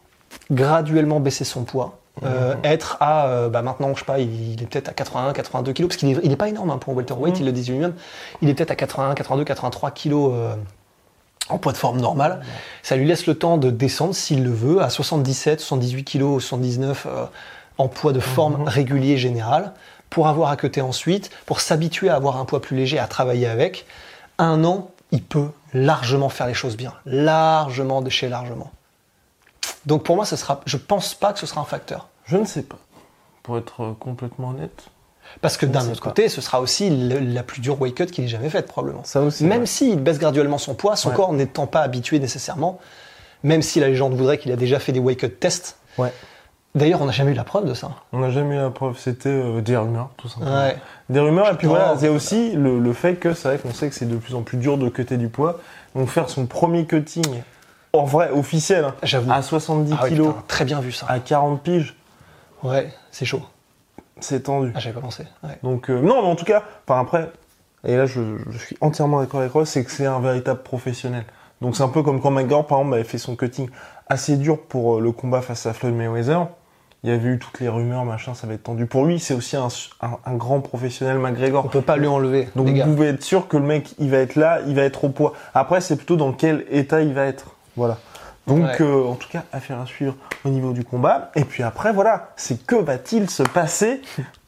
graduellement 0.49 1.19
baisser 1.19 1.43
son 1.43 1.63
poids. 1.63 1.99
Euh, 2.21 2.55
être 2.63 2.97
à, 2.99 3.25
euh, 3.27 3.49
bah 3.49 3.61
maintenant, 3.63 3.93
je 3.95 3.99
sais 3.99 4.05
pas, 4.05 4.19
il, 4.19 4.53
il 4.53 4.61
est 4.61 4.67
peut-être 4.67 4.89
à 4.89 4.93
81, 4.93 5.33
82 5.33 5.73
kilos, 5.73 5.89
parce 5.89 5.97
qu'il 5.97 6.09
est, 6.09 6.19
il 6.23 6.31
est 6.31 6.35
pas 6.35 6.47
énorme 6.47 6.69
hein, 6.69 6.77
pour 6.77 6.93
un 6.93 6.95
welterweight, 6.95 7.39
il 7.39 7.45
le 7.45 7.51
dit 7.51 7.69
lui-même. 7.69 7.93
Il 8.41 8.49
est 8.49 8.53
peut-être 8.53 8.71
à 8.71 8.75
81, 8.75 9.15
82, 9.15 9.43
83 9.43 9.91
kilos 9.91 10.31
euh, 10.33 10.55
en 11.49 11.57
poids 11.57 11.71
de 11.71 11.77
forme 11.77 11.99
normal. 11.99 12.41
Ça 12.83 12.95
lui 12.95 13.05
laisse 13.05 13.25
le 13.25 13.35
temps 13.35 13.57
de 13.57 13.71
descendre, 13.71 14.13
s'il 14.13 14.43
le 14.43 14.51
veut, 14.51 14.81
à 14.81 14.89
77, 14.89 15.59
78 15.59 16.03
kilos, 16.03 16.43
79 16.43 17.07
euh, 17.09 17.25
en 17.79 17.87
poids 17.87 18.13
de 18.13 18.19
forme 18.19 18.63
régulier 18.67 19.17
général, 19.17 19.73
pour 20.11 20.27
avoir 20.27 20.51
à 20.51 20.57
côté 20.57 20.81
ensuite, 20.81 21.31
pour 21.47 21.61
s'habituer 21.61 22.09
à 22.09 22.15
avoir 22.15 22.37
un 22.37 22.45
poids 22.45 22.61
plus 22.61 22.77
léger, 22.77 22.99
à 22.99 23.07
travailler 23.07 23.47
avec. 23.47 23.87
Un 24.37 24.63
an, 24.63 24.91
il 25.11 25.23
peut 25.23 25.49
largement 25.73 26.29
faire 26.29 26.45
les 26.45 26.53
choses 26.53 26.77
bien. 26.77 26.93
Largement 27.05 28.03
de 28.03 28.11
chez 28.11 28.29
largement. 28.29 28.71
Donc 29.85 30.03
pour 30.03 30.15
moi, 30.15 30.25
ce 30.25 30.35
sera, 30.35 30.61
je 30.65 30.77
pense 30.77 31.13
pas 31.13 31.33
que 31.33 31.39
ce 31.39 31.45
sera 31.45 31.61
un 31.61 31.65
facteur. 31.65 32.07
Je 32.25 32.37
ne 32.37 32.45
sais 32.45 32.63
pas. 32.63 32.77
Pour 33.43 33.57
être 33.57 33.81
euh, 33.83 33.91
complètement 33.99 34.49
honnête. 34.49 34.85
Parce 35.41 35.57
que 35.57 35.65
d'un 35.65 35.87
autre 35.89 36.01
pas. 36.01 36.09
côté, 36.09 36.29
ce 36.29 36.41
sera 36.41 36.61
aussi 36.61 36.89
le- 36.89 37.19
la 37.19 37.43
plus 37.43 37.61
dure 37.61 37.81
weight 37.81 37.95
cut 37.95 38.05
qu'il 38.07 38.23
ait 38.25 38.27
jamais 38.27 38.49
faite, 38.49 38.67
probablement. 38.67 39.03
Ça 39.03 39.21
aussi. 39.21 39.43
Même 39.45 39.61
ouais. 39.61 39.65
s'il 39.65 39.99
baisse 39.99 40.19
graduellement 40.19 40.57
son 40.57 40.75
poids, 40.75 40.95
son 40.95 41.09
Ouais. 41.09 41.15
corps 41.15 41.33
n'étant 41.33 41.65
pas 41.67 41.81
habitué 41.81 42.19
nécessairement, 42.19 42.79
même 43.43 43.61
si 43.61 43.79
la 43.79 43.87
légende 43.87 44.13
voudrait 44.13 44.37
qu'il 44.37 44.51
a 44.51 44.55
déjà 44.55 44.79
fait 44.79 44.91
des 44.91 44.99
weight 44.99 45.19
cut 45.19 45.29
tests. 45.31 45.77
Ouais. 45.97 46.13
D'ailleurs, 46.75 47.01
on 47.01 47.05
n'a 47.05 47.11
jamais 47.11 47.31
eu 47.31 47.35
la 47.35 47.43
preuve 47.43 47.65
de 47.65 47.73
ça. 47.73 47.91
On 48.13 48.19
n'a 48.19 48.31
jamais 48.31 48.55
eu 48.55 48.59
la 48.59 48.69
preuve, 48.71 48.97
c'était 48.97 49.29
euh, 49.29 49.61
des 49.61 49.77
rumeurs, 49.77 50.09
tout 50.17 50.27
simplement. 50.27 50.55
Ouais. 50.57 50.77
Des 51.09 51.19
rumeurs, 51.19 51.51
et 51.51 51.55
puis 51.57 51.67
voilà, 51.67 51.93
c'est 51.95 52.01
c'est 52.01 52.09
aussi 52.09 52.51
le, 52.53 52.79
le 52.79 52.93
fait 52.93 53.15
que 53.15 53.33
c'est 53.33 53.47
vrai 53.47 53.57
qu'on 53.59 53.73
sait 53.73 53.89
que 53.89 53.95
c'est 53.95 54.07
de 54.09 54.15
plus 54.17 54.33
en 54.35 54.41
plus 54.41 54.57
dur 54.57 54.77
de 54.77 54.89
cutter 54.89 55.17
du 55.17 55.29
poids. 55.29 55.59
Donc 55.95 56.09
faire 56.09 56.29
son 56.29 56.47
premier 56.47 56.85
cutting, 56.85 57.41
en 57.95 58.05
vrai, 58.05 58.31
officiel, 58.31 58.85
hein, 58.85 58.95
J'avoue. 59.03 59.31
à 59.31 59.41
70 59.43 59.93
Ah 59.97 60.03
ouais, 60.03 60.09
kilos, 60.09 60.29
putain, 60.29 60.43
très 60.47 60.65
bien 60.65 60.79
vu 60.79 60.91
ça. 60.91 61.05
à 61.09 61.19
40 61.19 61.61
piges, 61.61 61.95
Ouais, 62.63 62.91
c'est 63.11 63.25
chaud. 63.25 63.41
c'est 64.19 64.41
tendu. 64.43 64.71
Ah, 64.75 64.79
j'avais 64.79 64.95
pas 64.95 65.01
pensé. 65.01 65.25
Ouais. 65.43 65.59
Donc, 65.61 65.89
euh, 65.89 66.01
non, 66.01 66.21
mais 66.23 66.27
en 66.27 66.35
tout 66.35 66.45
cas, 66.45 66.63
enfin 66.87 66.99
après, 67.01 67.29
et 67.85 67.95
là 67.97 68.05
je, 68.05 68.21
je 68.49 68.57
suis 68.57 68.77
entièrement 68.81 69.19
d'accord 69.19 69.41
avec 69.41 69.51
toi, 69.51 69.65
c'est 69.65 69.83
que 69.83 69.91
c'est 69.91 70.05
un 70.07 70.19
véritable 70.19 70.63
professionnel. 70.63 71.25
Donc 71.61 71.75
c'est 71.75 71.83
un 71.83 71.89
peu 71.89 72.01
comme 72.01 72.19
quand 72.19 72.31
McGregor, 72.31 72.65
par 72.65 72.79
exemple, 72.79 72.95
avait 72.95 73.03
fait 73.03 73.17
son 73.19 73.35
cutting 73.35 73.69
assez 74.09 74.37
dur 74.37 74.59
pour 74.59 74.97
euh, 74.97 74.99
le 75.01 75.11
combat 75.11 75.41
face 75.41 75.65
à 75.67 75.73
Floyd 75.73 75.93
Mayweather. 75.93 76.47
Il 77.03 77.09
y 77.09 77.13
avait 77.13 77.29
eu 77.31 77.37
toutes 77.37 77.59
les 77.59 77.67
rumeurs, 77.67 78.05
machin, 78.05 78.33
ça 78.33 78.47
va 78.47 78.53
être 78.53 78.63
tendu. 78.63 78.85
Pour 78.85 79.05
lui, 79.05 79.19
c'est 79.19 79.33
aussi 79.33 79.57
un, 79.57 79.67
un- 80.01 80.17
un 80.25 80.33
grand 80.35 80.61
professionnel, 80.61 81.17
McGregor. 81.19 81.65
On 81.65 81.67
peut 81.67 81.81
pas 81.81 81.97
lui 81.97 82.07
enlever, 82.07 82.47
Donc 82.55 82.69
vous 82.69 82.81
pouvez 82.95 83.07
être 83.09 83.21
sûr 83.23 83.49
que 83.49 83.57
le 83.57 83.63
mec, 83.65 83.93
il 83.99 84.09
va 84.09 84.17
être 84.19 84.35
là, 84.35 84.61
il 84.67 84.75
va 84.75 84.83
être 84.83 85.03
au 85.03 85.09
poids. 85.09 85.33
Après, 85.53 85.81
c'est 85.81 85.97
plutôt 85.97 86.15
dans 86.15 86.31
quel 86.31 86.65
état 86.71 87.01
il 87.01 87.13
va 87.13 87.25
être. 87.25 87.52
Voilà. 87.75 87.97
Donc, 88.47 88.59
Ouais. 88.63 88.81
euh, 88.81 89.05
en 89.07 89.15
tout 89.15 89.29
cas, 89.29 89.43
affaire 89.53 89.79
à 89.79 89.85
suivre 89.85 90.15
au 90.43 90.49
niveau 90.49 90.73
du 90.73 90.83
combat. 90.83 91.31
Et 91.35 91.45
puis 91.45 91.63
après, 91.63 91.93
voilà, 91.93 92.31
c'est 92.35 92.65
que 92.65 92.75
va-t-il 92.75 93.29
se 93.29 93.43
passer 93.43 94.01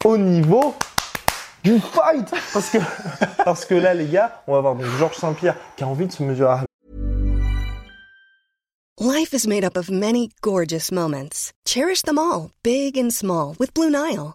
au 0.04 0.18
niveau 0.18 0.74
du 1.64 1.80
fight? 1.80 2.30
Parce 2.52 2.70
que, 2.70 2.78
parce 3.44 3.64
que 3.64 3.74
là, 3.74 3.94
les 3.94 4.06
gars, 4.06 4.42
on 4.46 4.52
va 4.52 4.60
voir 4.60 4.74
donc 4.74 4.84
Georges 4.98 5.16
Saint-Pierre 5.16 5.56
qui 5.76 5.84
a 5.84 5.86
envie 5.88 6.06
de 6.06 6.12
se 6.12 6.22
mesurer 6.22 6.50
à 6.52 6.64
Life 8.98 9.34
is 9.34 9.46
made 9.46 9.62
up 9.64 9.76
of 9.76 9.90
many 9.90 10.30
gorgeous 10.42 10.90
moments. 10.90 11.52
Cherish 11.66 12.02
them 12.02 12.18
all, 12.18 12.50
big 12.62 12.96
and 12.98 13.10
small, 13.10 13.54
with 13.60 13.72
Blue 13.74 13.90
Nile. 13.90 14.34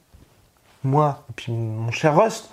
moi, 0.83 1.23
et 1.29 1.33
puis 1.35 1.51
mon 1.51 1.91
cher 1.91 2.15
Rust, 2.19 2.49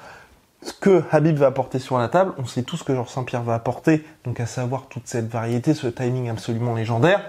ce 0.63 0.73
que 0.73 1.03
Habib 1.13 1.37
va 1.39 1.47
apporter 1.47 1.79
sur 1.79 1.99
la 1.99 2.09
table, 2.09 2.33
on 2.39 2.45
sait 2.47 2.63
tout 2.63 2.77
ce 2.77 2.85
que 2.85 2.93
Georges 2.95 3.11
Saint-Pierre 3.11 3.43
va 3.43 3.55
apporter, 3.55 4.05
donc 4.25 4.41
à 4.41 4.47
savoir 4.47 4.87
toute 4.89 5.07
cette 5.07 5.29
variété, 5.29 5.73
ce 5.75 5.87
timing 5.87 6.29
absolument 6.31 6.75
légendaire. 6.75 7.23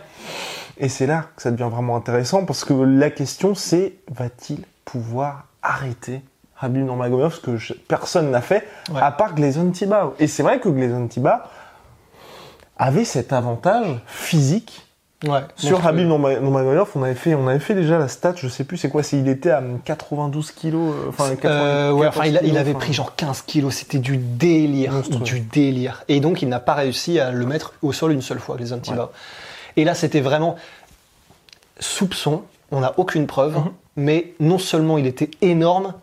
Et 0.78 0.90
c'est 0.90 1.06
là 1.06 1.26
que 1.36 1.42
ça 1.42 1.52
devient 1.52 1.70
vraiment 1.72 1.96
intéressant 1.96 2.46
parce 2.46 2.64
que 2.66 2.74
la 2.74 3.10
question 3.12 3.54
c'est 3.54 3.94
va-t-il 4.12 4.64
pouvoir 4.86 5.46
arrêter 5.62 6.22
Habib 6.60 6.84
Nurmagomedov, 6.84 7.36
ce 7.36 7.40
que 7.42 7.58
je- 7.58 7.74
personne 7.74 8.32
n'a 8.32 8.42
fait 8.42 8.68
Ouais. 8.92 9.00
à 9.02 9.12
part 9.12 9.36
Gleison 9.36 9.70
Tiba. 9.72 10.12
Et 10.20 10.28
c'est 10.28 10.44
vrai 10.44 10.60
que 10.60 10.68
Gleison 10.70 11.08
Tiba 11.08 11.50
avait 12.78 13.06
cet 13.06 13.32
avantage 13.34 14.00
physique 14.08 14.88
Ouais. 15.28 15.42
sur 15.58 15.86
Habib 15.86 16.08
Nurma- 16.08 16.40
Nurmagomedov. 16.40 16.92
On 16.96 17.04
avait 17.04 17.14
fait, 17.14 17.36
on 17.36 17.46
avait 17.48 17.60
fait 17.60 17.76
déjà 17.76 17.98
la 17.98 18.08
stat, 18.08 18.36
je 18.38 18.48
sais 18.48 18.64
plus 18.64 18.78
c'est 18.78 18.90
quoi, 18.90 19.04
c'est 19.04 19.18
il 19.20 19.28
était 19.28 19.52
à 19.52 19.62
92 19.84 20.52
kilos, 20.52 20.94
euh, 20.96 21.10
enfin 21.10 21.30
94 21.36 21.42
Euh, 21.54 21.92
ouais, 21.92 22.08
enfin, 22.08 22.26
il, 22.26 22.58
avait 22.58 22.74
pris 22.74 22.94
genre 22.94 23.16
15 23.18 23.42
kilos, 23.42 23.76
c'était 23.76 23.98
du 23.98 24.16
délire, 24.18 24.94
Monstrueux. 24.94 25.20
du 25.26 25.40
délire. 25.42 26.04
Et 26.08 26.22
donc, 26.22 26.42
il 26.42 26.48
n'a 26.48 26.62
pas 26.62 26.74
réussi 26.74 27.20
à 27.20 27.32
le 27.32 27.46
mettre 27.46 27.74
au 27.82 27.92
sol 27.92 28.14
une 28.14 28.22
seule 28.22 28.40
fois, 28.40 28.56
les 28.58 28.72
Antiba. 28.72 29.12
Et 29.76 29.84
là, 29.84 29.94
c'était 29.94 30.22
vraiment 30.22 30.56
soupçon, 31.80 32.44
on 32.72 32.80
n'a 32.80 32.94
aucune 32.98 33.28
preuve, 33.28 33.58
Mhm. 33.58 33.72
mais 33.98 34.34
non 34.40 34.58
seulement 34.58 34.98
il 34.98 35.06
était 35.06 35.32
énorme, 35.42 35.96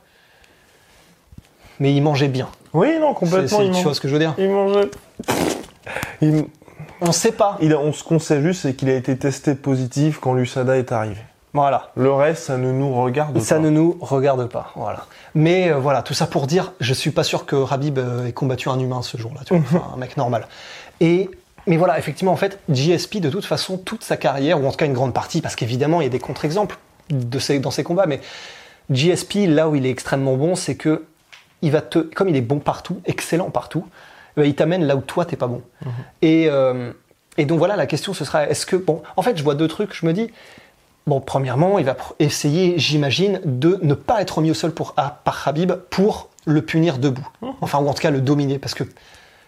mais 1.80 1.94
il 1.94 2.02
mangeait 2.02 2.28
bien. 2.28 2.48
Oui, 2.74 2.98
non, 3.00 3.14
complètement. 3.14 3.62
il, 3.62 3.70
tu 3.72 3.82
vois 3.82 3.94
ce 3.94 4.00
que 4.00 4.08
je 4.08 4.12
veux 4.12 4.18
dire? 4.18 4.34
il 4.36 4.50
mangeait. 4.50 4.90
Il- 6.20 6.44
On 7.00 7.12
sait 7.12 7.32
pas. 7.32 7.58
il 7.60 7.72
a- 7.72 7.78
on, 7.78 7.92
ce 7.92 8.02
qu'on 8.04 8.18
sait 8.18 8.40
juste, 8.42 8.62
c'est 8.62 8.74
qu'il 8.74 8.88
a 8.90 8.94
été 8.94 9.16
testé 9.16 9.54
positif 9.54 10.18
quand 10.20 10.32
l'USADA 10.34 10.78
est 10.78 10.92
arrivé. 10.92 11.20
Voilà. 11.52 11.90
Le 11.96 12.12
reste, 12.12 12.44
ça 12.44 12.58
ne 12.58 12.70
nous 12.70 12.94
regarde 12.94 13.38
Ça 13.40 13.54
pas. 13.56 13.60
ne 13.62 13.70
nous 13.70 13.96
regarde 14.00 14.46
pas, 14.48 14.72
voilà. 14.76 15.06
Mais 15.34 15.70
euh, 15.70 15.76
voilà, 15.78 16.02
tout 16.02 16.12
ça 16.14 16.26
pour 16.26 16.46
dire, 16.46 16.72
je 16.80 16.92
suis 16.92 17.10
pas 17.10 17.24
sûr 17.24 17.46
que 17.46 17.56
Rabib 17.56 17.98
euh, 17.98 18.26
ait 18.26 18.32
combattu 18.32 18.68
un 18.68 18.78
humain 18.78 19.00
ce 19.02 19.16
jour-là, 19.16 19.40
tu 19.46 19.54
vois, 19.56 19.62
enfin, 19.80 19.92
un 19.94 19.96
mec 19.98 20.16
normal. 20.16 20.46
Et 21.00 21.30
mais 21.66 21.76
voilà, 21.78 21.98
effectivement, 21.98 22.32
en 22.32 22.36
fait, 22.36 22.60
GSP 22.68 23.16
de 23.20 23.28
toute 23.30 23.44
façon, 23.44 23.76
toute 23.78 24.04
sa 24.04 24.16
carrière, 24.16 24.62
ou 24.62 24.66
en 24.66 24.70
tout 24.70 24.76
cas 24.76 24.86
une 24.86 24.92
grande 24.92 25.12
partie, 25.14 25.40
parce 25.40 25.56
qu'évidemment 25.56 26.00
il 26.00 26.04
y 26.04 26.06
a 26.06 26.10
des 26.10 26.18
contre-exemples 26.20 26.78
de 27.10 27.58
dans 27.58 27.70
ces 27.70 27.82
combats, 27.84 28.06
mais 28.06 28.20
GSP, 28.90 29.46
là 29.48 29.68
où 29.68 29.74
il 29.76 29.84
est 29.86 29.90
extrêmement 29.90 30.36
bon, 30.36 30.54
c'est 30.54 30.76
que 30.76 31.04
il 31.62 31.72
va 31.72 31.80
te, 31.80 31.98
comme 31.98 32.28
il 32.28 32.36
est 32.36 32.40
bon 32.42 32.58
partout, 32.58 33.00
excellent 33.06 33.50
partout, 33.50 33.84
ben, 34.36 34.44
il 34.44 34.54
t'amène 34.54 34.84
là 34.84 34.96
où 34.96 35.00
toi 35.00 35.24
t'es 35.24 35.36
pas 35.36 35.46
bon. 35.46 35.62
Et, 36.22 36.48
euh, 36.50 36.92
et 37.38 37.46
donc 37.46 37.58
voilà, 37.58 37.76
la 37.76 37.86
question 37.86 38.14
ce 38.14 38.24
sera, 38.24 38.48
est-ce 38.48 38.66
que 38.66 38.76
bon, 38.76 39.02
en 39.16 39.22
fait, 39.22 39.36
je 39.36 39.42
vois 39.42 39.54
deux 39.54 39.68
trucs, 39.68 39.94
je 39.94 40.06
me 40.06 40.12
dis. 40.12 40.30
Bon, 41.06 41.20
premièrement, 41.20 41.78
il 41.78 41.84
va 41.84 41.96
essayer, 42.18 42.78
j'imagine, 42.78 43.40
de 43.44 43.78
ne 43.82 43.94
pas 43.94 44.20
être 44.20 44.40
mis 44.40 44.50
au 44.50 44.54
sol 44.54 44.72
pour, 44.72 44.94
par 44.94 45.42
Habib 45.46 45.72
pour 45.88 46.30
le 46.46 46.62
punir 46.62 46.98
debout. 46.98 47.28
Enfin, 47.60 47.78
ou 47.78 47.86
en 47.86 47.94
tout 47.94 48.02
cas 48.02 48.10
le 48.10 48.20
dominer. 48.20 48.58
Parce 48.58 48.74
que, 48.74 48.82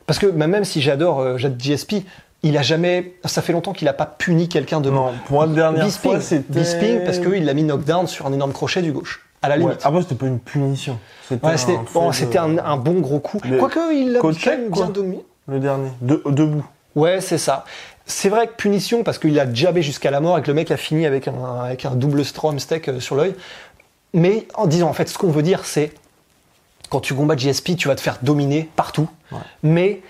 parce 0.06 0.20
que 0.20 0.26
même 0.26 0.64
si 0.64 0.80
j'adore 0.80 1.18
euh, 1.18 1.36
Jad 1.36 1.60
GSP, 1.60 2.04
il 2.44 2.56
a 2.56 2.62
jamais. 2.62 3.14
Ça 3.24 3.42
fait 3.42 3.52
longtemps 3.52 3.72
qu'il 3.72 3.86
n'a 3.86 3.92
pas 3.92 4.06
puni 4.06 4.48
quelqu'un 4.48 4.80
debout. 4.80 4.94
Non, 4.94 5.12
pour 5.26 5.36
moi, 5.36 5.46
la 5.46 5.52
dernière 5.52 5.84
Bisping, 5.84 6.12
fois, 6.12 6.20
c'était... 6.20 6.60
Bisping, 6.60 7.04
parce 7.04 7.18
qu'il 7.18 7.44
l'a 7.44 7.54
mis 7.54 7.64
knockdown 7.64 8.06
sur 8.06 8.26
un 8.26 8.32
énorme 8.32 8.52
crochet 8.52 8.80
du 8.80 8.92
gauche. 8.92 9.27
À 9.42 9.48
la 9.48 9.54
Ouais. 9.56 9.60
limite. 9.60 9.80
Après, 9.84 10.02
c'était 10.02 10.14
pas 10.16 10.26
une 10.26 10.40
punition. 10.40 10.98
C'était 11.28 11.46
Ouais, 11.46 11.56
c'était 11.56 11.76
un 11.76 11.84
bon, 11.94 12.10
fait 12.12 12.24
c'était 12.24 12.38
de- 12.38 12.42
un, 12.44 12.58
un 12.58 12.76
bon 12.76 13.00
gros 13.00 13.20
coup. 13.20 13.38
Quoique, 13.58 13.92
il 13.94 14.12
l'a 14.12 14.20
bien 14.70 14.86
dominé. 14.90 15.24
Le 15.46 15.60
dernier. 15.60 15.90
De- 16.00 16.22
debout. 16.26 16.64
Ouais, 16.96 17.20
c'est 17.20 17.38
ça. 17.38 17.64
C'est 18.06 18.28
vrai 18.30 18.46
que 18.48 18.52
punition, 18.54 19.04
parce 19.04 19.18
qu'il 19.18 19.38
a 19.38 19.52
jabé 19.52 19.82
jusqu'à 19.82 20.10
la 20.10 20.20
mort 20.20 20.38
et 20.38 20.42
que 20.42 20.48
le 20.48 20.54
mec 20.54 20.70
a 20.70 20.76
fini 20.76 21.06
avec 21.06 21.28
un, 21.28 21.34
avec 21.64 21.84
un 21.84 21.90
double 21.94 22.24
strom 22.24 22.58
steak 22.58 22.88
euh, 22.88 23.00
sur 23.00 23.14
l'œil. 23.16 23.34
Mais 24.14 24.48
en 24.54 24.66
disant, 24.66 24.88
en 24.88 24.92
fait, 24.94 25.08
ce 25.08 25.18
qu'on 25.18 25.30
veut 25.30 25.42
dire, 25.42 25.64
c'est 25.64 25.92
quand 26.90 27.00
tu 27.00 27.14
combats 27.14 27.36
GSP, 27.36 27.76
tu 27.76 27.88
vas 27.88 27.94
te 27.94 28.00
faire 28.00 28.18
dominer 28.22 28.68
partout. 28.76 29.08
Ouais. 29.30 29.38
Mais 29.62 30.00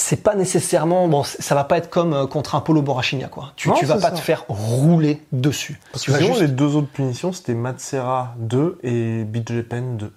c'est 0.00 0.22
pas 0.22 0.34
nécessairement. 0.34 1.06
Bon, 1.08 1.22
ça 1.24 1.54
va 1.54 1.64
pas 1.64 1.76
être 1.78 1.90
comme 1.90 2.12
euh, 2.14 2.26
contre 2.26 2.54
un 2.54 2.60
Polo 2.60 2.82
Borachinia, 2.82 3.28
quoi. 3.28 3.52
Tu, 3.56 3.68
Non, 3.68 3.74
tu 3.74 3.84
vas 3.86 3.94
pas 3.96 4.00
ça. 4.00 4.10
te 4.12 4.18
faire 4.18 4.44
rouler 4.48 5.22
dessus. 5.32 5.78
Parce 5.92 6.04
tu 6.04 6.10
que 6.10 6.16
vas 6.16 6.22
sinon, 6.22 6.34
juste- 6.34 6.42
les 6.46 6.48
deux 6.48 6.74
autres 6.76 6.88
punitions, 6.88 7.32
c'était 7.32 7.54
Matsera 7.54 8.34
2 8.38 8.78
et 8.82 9.24
Bidjepen 9.24 9.96
2. 9.96 10.12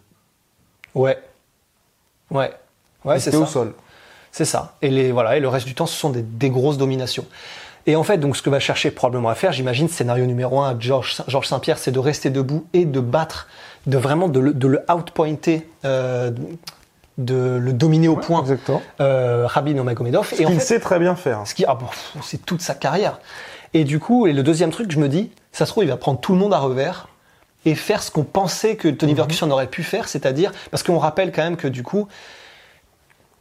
Ouais. 0.96 1.18
Ouais. 2.32 2.54
Ouais, 3.06 3.16
c'est 3.20 3.26
c'était 3.26 3.38
ça. 3.38 3.44
au 3.44 3.48
sol. 3.48 3.74
C'est 4.32 4.46
ça. 4.46 4.76
Et, 4.82 4.90
les, 4.90 5.12
voilà, 5.12 5.38
et 5.38 5.40
le 5.40 5.48
reste 5.48 5.68
du 5.68 5.76
temps, 5.76 5.86
ce 5.86 5.96
sont 5.98 6.10
des, 6.10 6.22
des 6.24 6.50
grosses 6.50 6.78
dominations. 6.78 7.26
Et 7.86 7.96
en 7.96 8.04
fait, 8.04 8.18
donc, 8.18 8.38
ce 8.38 8.42
que 8.42 8.50
va 8.50 8.60
chercher 8.60 8.92
probablement 8.92 9.30
à 9.30 9.36
faire, 9.36 9.52
j'imagine, 9.52 9.90
scénario 9.90 10.26
numéro 10.26 10.62
un 10.62 10.70
à 10.70 10.80
Georges 10.80 11.22
Georges 11.28 11.48
Saint-Pierre, 11.48 11.78
c'est 11.78 11.92
de 11.92 12.00
rester 12.00 12.30
debout 12.30 12.66
et 12.74 12.86
de 12.86 13.00
battre, 13.02 13.48
de 13.88 13.98
vraiment 13.98 14.30
de 14.30 14.40
le, 14.40 14.54
de 14.54 14.68
le 14.68 14.80
outpointer, 14.90 15.68
euh, 15.84 16.32
de 17.18 17.58
le 17.62 17.74
dominer 17.74 18.08
au 18.08 18.16
point, 18.16 18.42
Exactement. 18.42 18.82
euh, 19.02 19.46
Rabin 19.48 19.74
Nurmagomedov. 19.74 20.34
Et 20.40 20.46
en 20.46 20.50
fait, 20.50 20.60
sait 20.60 20.80
très 20.80 21.00
bien 21.00 21.16
faire. 21.16 21.46
ce 21.46 21.54
qui, 21.54 21.64
ah 21.66 21.76
bon, 21.76 21.86
c'est 22.22 22.46
toute 22.46 22.62
sa 22.62 22.74
carrière. 22.74 23.20
Et 23.74 23.84
du 23.84 24.00
coup, 24.00 24.28
et 24.28 24.34
le 24.34 24.44
deuxième 24.44 24.72
truc, 24.72 24.92
je 24.92 25.00
me 25.00 25.08
dis, 25.10 25.32
ça 25.52 25.66
se 25.66 25.72
trouve, 25.72 25.84
il 25.84 25.90
va 25.90 25.98
prendre 25.98 26.20
tout 26.20 26.34
le 26.34 26.40
monde 26.40 26.54
à 26.54 26.60
revers 26.60 27.08
et 27.66 27.76
faire 27.76 28.04
ce 28.04 28.12
qu'on 28.12 28.24
pensait 28.24 28.76
que 28.76 28.88
Tony 28.88 29.16
Ferguson 29.16 29.50
aurait 29.52 29.68
pu 29.68 29.84
faire, 29.84 30.08
c'est-à-dire, 30.08 30.52
parce 30.70 30.84
qu'on 30.84 30.98
rappelle 30.98 31.32
quand 31.32 31.44
même 31.44 31.56
que 31.56 31.68
du 31.68 31.82
coup, 31.82 32.08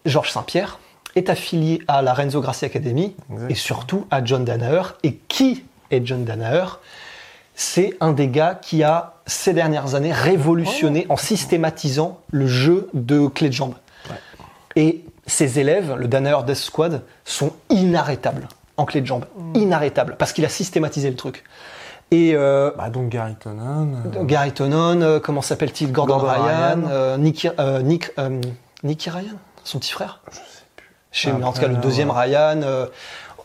Georges 0.05 0.31
Saint-Pierre 0.31 0.79
est 1.17 1.29
affilié 1.29 1.83
à 1.89 2.03
la 2.03 2.15
Renzo 2.15 2.41
Gracie 2.41 2.65
Academy 2.65 3.15
et 3.49 3.55
surtout 3.55 4.07
à 4.11 4.25
John 4.25 4.45
Danaher. 4.45 4.83
Et 5.03 5.17
qui 5.29 5.65
est 5.91 6.07
John 6.07 6.25
Danaher 6.25 6.65
C'est 7.55 7.95
un 8.01 8.13
des 8.13 8.29
gars 8.29 8.55
qui 8.61 8.83
a, 8.83 9.12
ces 9.27 9.53
dernières 9.53 9.95
années, 9.95 10.13
révolutionné 10.13 11.07
en 11.09 11.17
systématisant 11.17 12.21
le 12.31 12.47
jeu 12.47 12.89
de 12.95 13.27
clé 13.29 13.49
de 13.49 13.55
jambe. 13.55 13.75
Et 14.77 15.05
ses 15.27 15.59
élèves, 15.61 15.95
le 15.97 16.09
Danaher 16.09 16.45
Death 16.45 16.57
Squad, 16.57 17.03
sont 17.25 17.53
inarrêtables 17.71 18.49
en 18.77 18.85
clé 18.85 19.01
de 19.01 19.07
jambe. 19.07 19.27
Inarrêtables, 19.55 20.17
parce 20.19 20.33
qu'il 20.33 20.45
a 20.45 20.49
systématisé 20.49 21.11
le 21.11 21.17
truc. 21.17 21.45
Et 22.11 22.33
euh, 22.35 22.71
Bah, 22.77 22.91
donc 22.91 23.09
Gary 23.11 23.35
Tonon. 23.37 23.89
euh, 24.17 24.25
Gary 24.25 24.53
Tonon, 24.53 25.01
euh, 25.01 25.21
comment 25.21 25.41
s'appelle-t-il 25.43 25.93
Gordon, 25.93 26.19
Gordon 26.19 26.33
Ryan, 26.33 26.45
Ryan. 26.77 26.83
euh, 26.91 27.17
Nicky, 27.17 27.49
euh, 27.59 27.81
Nick, 27.83 28.11
euh, 28.19 28.41
Nicky 28.83 29.09
Ryan 29.11 29.37
Son 29.65 29.79
petit 29.79 29.93
frère? 29.93 30.21
Je 30.31 30.37
sais 31.21 31.31
plus. 31.31 31.43
En 31.45 31.53
tout 31.53 31.61
cas, 31.61 31.69
le 31.69 31.77
deuxième 31.77 32.11
ouais. 32.11 32.21
Ryan. 32.25 32.61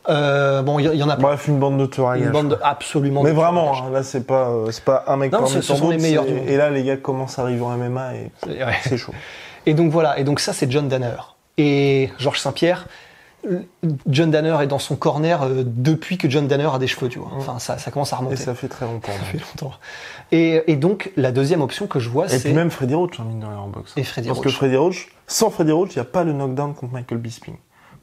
Euh, 0.09 0.61
bon, 0.61 0.79
il 0.79 0.85
y, 0.95 1.03
en 1.03 1.09
a 1.09 1.15
plein. 1.15 1.27
Bref, 1.29 1.47
une 1.47 1.59
bande 1.59 1.77
de 1.77 2.01
à 2.03 2.17
Une 2.17 2.29
bande 2.29 2.59
absolument. 2.63 3.23
Mais 3.23 3.31
de 3.31 3.35
vraiment, 3.35 3.73
hein, 3.75 3.89
là, 3.91 4.03
c'est 4.03 4.25
pas, 4.25 4.49
euh, 4.49 4.71
c'est 4.71 4.83
pas 4.83 5.03
un 5.07 5.17
mec 5.17 5.31
Non, 5.31 5.39
parmi 5.39 5.53
ce- 5.53 5.61
ce 5.61 5.75
sont 5.75 5.89
les 5.89 5.97
meilleurs 5.97 6.23
c'est- 6.25 6.31
du 6.31 6.39
monde. 6.39 6.49
Et 6.49 6.57
là, 6.57 6.69
les 6.69 6.83
gars 6.83 6.97
commencent 6.97 7.39
à 7.39 7.41
arriver 7.43 7.61
en 7.61 7.71
MMA 7.77 8.13
et. 8.15 8.31
Ouais. 8.47 8.73
c'est 8.83 8.97
chaud. 8.97 9.13
Et 9.65 9.73
donc 9.73 9.91
voilà, 9.91 10.17
et 10.19 10.23
donc 10.23 10.39
ça 10.39 10.53
c'est 10.53 10.71
John 10.71 10.87
Danner. 10.87 11.15
Et 11.57 12.09
Georges 12.19 12.39
Saint-Pierre, 12.39 12.87
John 14.07 14.31
Danner 14.31 14.57
est 14.61 14.67
dans 14.67 14.79
son 14.79 14.95
corner 14.95 15.43
euh, 15.43 15.63
depuis 15.65 16.17
que 16.17 16.29
John 16.29 16.47
Danner 16.47 16.69
a 16.73 16.79
des 16.79 16.87
cheveux, 16.87 17.07
tu 17.07 17.19
vois. 17.19 17.29
Enfin, 17.37 17.59
ça, 17.59 17.77
ça 17.77 17.91
commence 17.91 18.11
à 18.13 18.17
Et 18.17 18.19
remonter. 18.19 18.35
ça 18.37 18.55
fait 18.55 18.67
très 18.67 18.85
longtemps. 18.85 19.11
Ça 19.11 19.23
fait 19.25 19.37
longtemps. 19.39 19.75
Et, 20.31 20.63
et 20.71 20.75
donc 20.75 21.11
la 21.15 21.31
deuxième 21.31 21.61
option 21.61 21.87
que 21.87 21.99
je 21.99 22.09
vois, 22.09 22.25
Et 22.25 22.29
c'est 22.29 22.39
puis 22.43 22.53
même 22.53 22.71
Freddy 22.71 22.93
Roach, 22.95 23.19
hein, 23.19 23.25
mine 23.27 23.39
de 23.39 23.45
rien, 23.45 23.57
en 23.57 23.67
boxe. 23.67 23.93
Et 23.95 24.03
Freddie 24.03 24.27
Parce 24.27 24.41
que. 24.41 24.49
Freddy 24.49 24.75
Roach, 24.75 25.09
sans 25.27 25.49
Freddy 25.49 25.71
Roach, 25.71 25.91
il 25.95 25.97
n'y 25.97 26.01
a 26.01 26.05
pas 26.05 26.23
le 26.23 26.33
knockdown 26.33 26.73
contre 26.73 26.93
Michael 26.93 27.19
Bisping. 27.19 27.55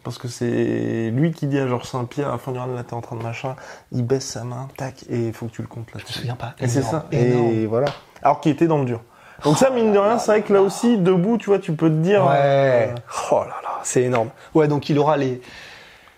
Parce 0.04 0.18
que 0.18 0.28
c'est 0.28 1.10
lui 1.12 1.32
qui 1.32 1.46
dit 1.46 1.58
à 1.58 1.66
Georges 1.66 1.88
Saint-Pierre, 1.88 2.28
à 2.28 2.32
la 2.32 2.38
fin 2.38 2.52
du 2.52 2.58
round, 2.58 2.74
là, 2.76 2.82
t'es 2.84 2.94
en 2.94 3.00
train 3.00 3.16
de 3.16 3.22
machin, 3.22 3.56
il 3.90 4.04
baisse 4.04 4.26
sa 4.26 4.44
main, 4.44 4.68
tac, 4.76 5.04
et 5.08 5.28
il 5.28 5.32
faut 5.32 5.46
que 5.46 5.52
tu 5.52 5.62
le 5.62 5.68
comptes 5.68 5.92
là. 5.94 6.00
Je 6.00 6.04
me 6.04 6.12
souviens 6.12 6.36
pas. 6.36 6.54
Et 6.60 6.68
c'est 6.68 6.82
ça. 6.82 7.06
énorme. 7.10 7.50
Et 7.52 7.66
voilà. 7.66 7.86
Alors 8.22 8.40
qu'il 8.40 8.52
était 8.52 8.66
dans 8.66 8.78
le 8.78 8.84
dur. 8.84 9.00
Donc 9.42 9.56
ça, 9.58 9.70
mine 9.70 9.92
de 9.92 9.98
rien, 9.98 10.18
c'est 10.18 10.30
vrai 10.30 10.42
que 10.42 10.52
là 10.52 10.62
aussi, 10.62 10.98
debout, 10.98 11.38
tu 11.38 11.46
vois, 11.46 11.58
tu 11.58 11.72
peux 11.72 11.88
te 11.88 11.94
dire... 11.96 12.24
Ouais. 12.24 12.32
euh, 12.36 12.94
Oh 13.32 13.40
là 13.40 13.56
là, 13.62 13.80
c'est 13.82 14.02
énorme. 14.02 14.28
Ouais, 14.54 14.68
donc 14.68 14.88
il 14.88 14.98
aura 14.98 15.16
les. 15.16 15.40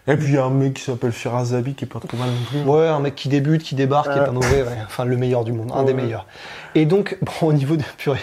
Et 0.08 0.16
puis 0.16 0.28
il 0.28 0.34
y 0.34 0.38
a 0.38 0.44
un 0.44 0.50
mec 0.50 0.74
qui 0.74 0.82
s'appelle 0.82 1.10
Firazabi 1.12 1.74
qui 1.74 1.84
est 1.84 1.88
pas 1.88 1.98
trop 1.98 2.16
mal 2.16 2.28
non 2.28 2.44
plus. 2.48 2.62
Ouais, 2.62 2.86
un 2.86 3.00
mec 3.00 3.14
qui 3.16 3.28
débute, 3.28 3.62
qui 3.62 3.74
débarque, 3.74 4.12
qui 4.12 4.18
est 4.18 4.24
pas 4.24 4.30
mauvais. 4.30 4.62
ouais. 4.62 4.76
Enfin, 4.86 5.04
le 5.04 5.16
meilleur 5.16 5.42
du 5.44 5.52
monde, 5.52 5.72
un 5.74 5.82
des 5.84 5.94
meilleurs. 5.94 6.26
Et 6.76 6.86
donc, 6.86 7.18
bon, 7.22 7.48
au 7.48 7.52
niveau 7.52 7.76
de 7.76 7.82
purée, 7.96 8.20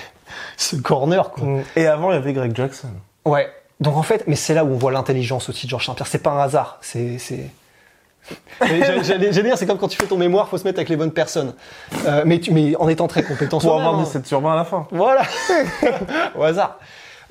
ce 0.56 0.76
corner, 0.78 1.32
quoi. 1.32 1.46
Mm. 1.46 1.64
Et 1.76 1.88
avant, 1.88 2.12
il 2.12 2.16
y 2.16 2.18
avait 2.18 2.32
Greg 2.34 2.56
Jackson. 2.56 2.90
Ouais. 3.26 3.50
Donc 3.84 3.98
en 3.98 4.04
fait, 4.04 4.24
mais 4.28 4.36
c'est 4.36 4.54
là 4.54 4.64
où 4.64 4.70
on 4.70 4.78
voit 4.78 4.92
l'intelligence 4.92 5.50
aussi 5.50 5.68
de 5.68 5.70
Georges 5.70 5.86
Saint-Pierre. 5.86 6.08
C'est 6.08 6.24
pas 6.24 6.32
un 6.32 6.40
hasard. 6.40 6.78
C'est. 6.82 7.18
c'est... 7.18 7.50
J'allais 8.62 9.30
dire, 9.30 9.58
c'est 9.58 9.66
comme 9.66 9.78
quand 9.78 9.90
tu 9.90 9.98
fais 9.98 10.08
ton 10.08 10.18
mémoire, 10.18 10.48
faut 10.48 10.58
se 10.58 10.64
mettre 10.64 10.80
avec 10.80 10.88
les 10.88 10.96
bonnes 10.96 11.12
personnes. 11.12 11.54
Euh, 12.08 12.24
mais, 12.26 12.40
tu, 12.40 12.52
mais 12.52 12.74
en 12.78 12.88
étant 12.88 13.08
très 13.08 13.24
compétent 13.24 13.60
Pour 13.60 13.78
avoir 13.78 13.96
hein. 13.96 14.04
17 14.04 14.26
sur 14.26 14.40
20 14.40 14.54
à 14.54 14.56
la 14.56 14.64
fin. 14.64 14.88
Voilà, 14.92 15.24
au 16.38 16.44
hasard. 16.44 16.80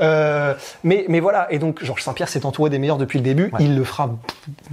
Euh, 0.00 0.52
mais, 0.84 1.06
mais 1.08 1.20
voilà, 1.20 1.50
et 1.50 1.58
donc 1.58 1.82
Georges 1.82 2.02
Saint-Pierre 2.02 2.28
s'est 2.28 2.44
entouré 2.44 2.68
des 2.68 2.78
meilleurs 2.78 2.98
depuis 2.98 3.18
le 3.18 3.24
début. 3.24 3.44
Ouais. 3.44 3.60
Il 3.60 3.74
le 3.74 3.84
fera, 3.84 4.10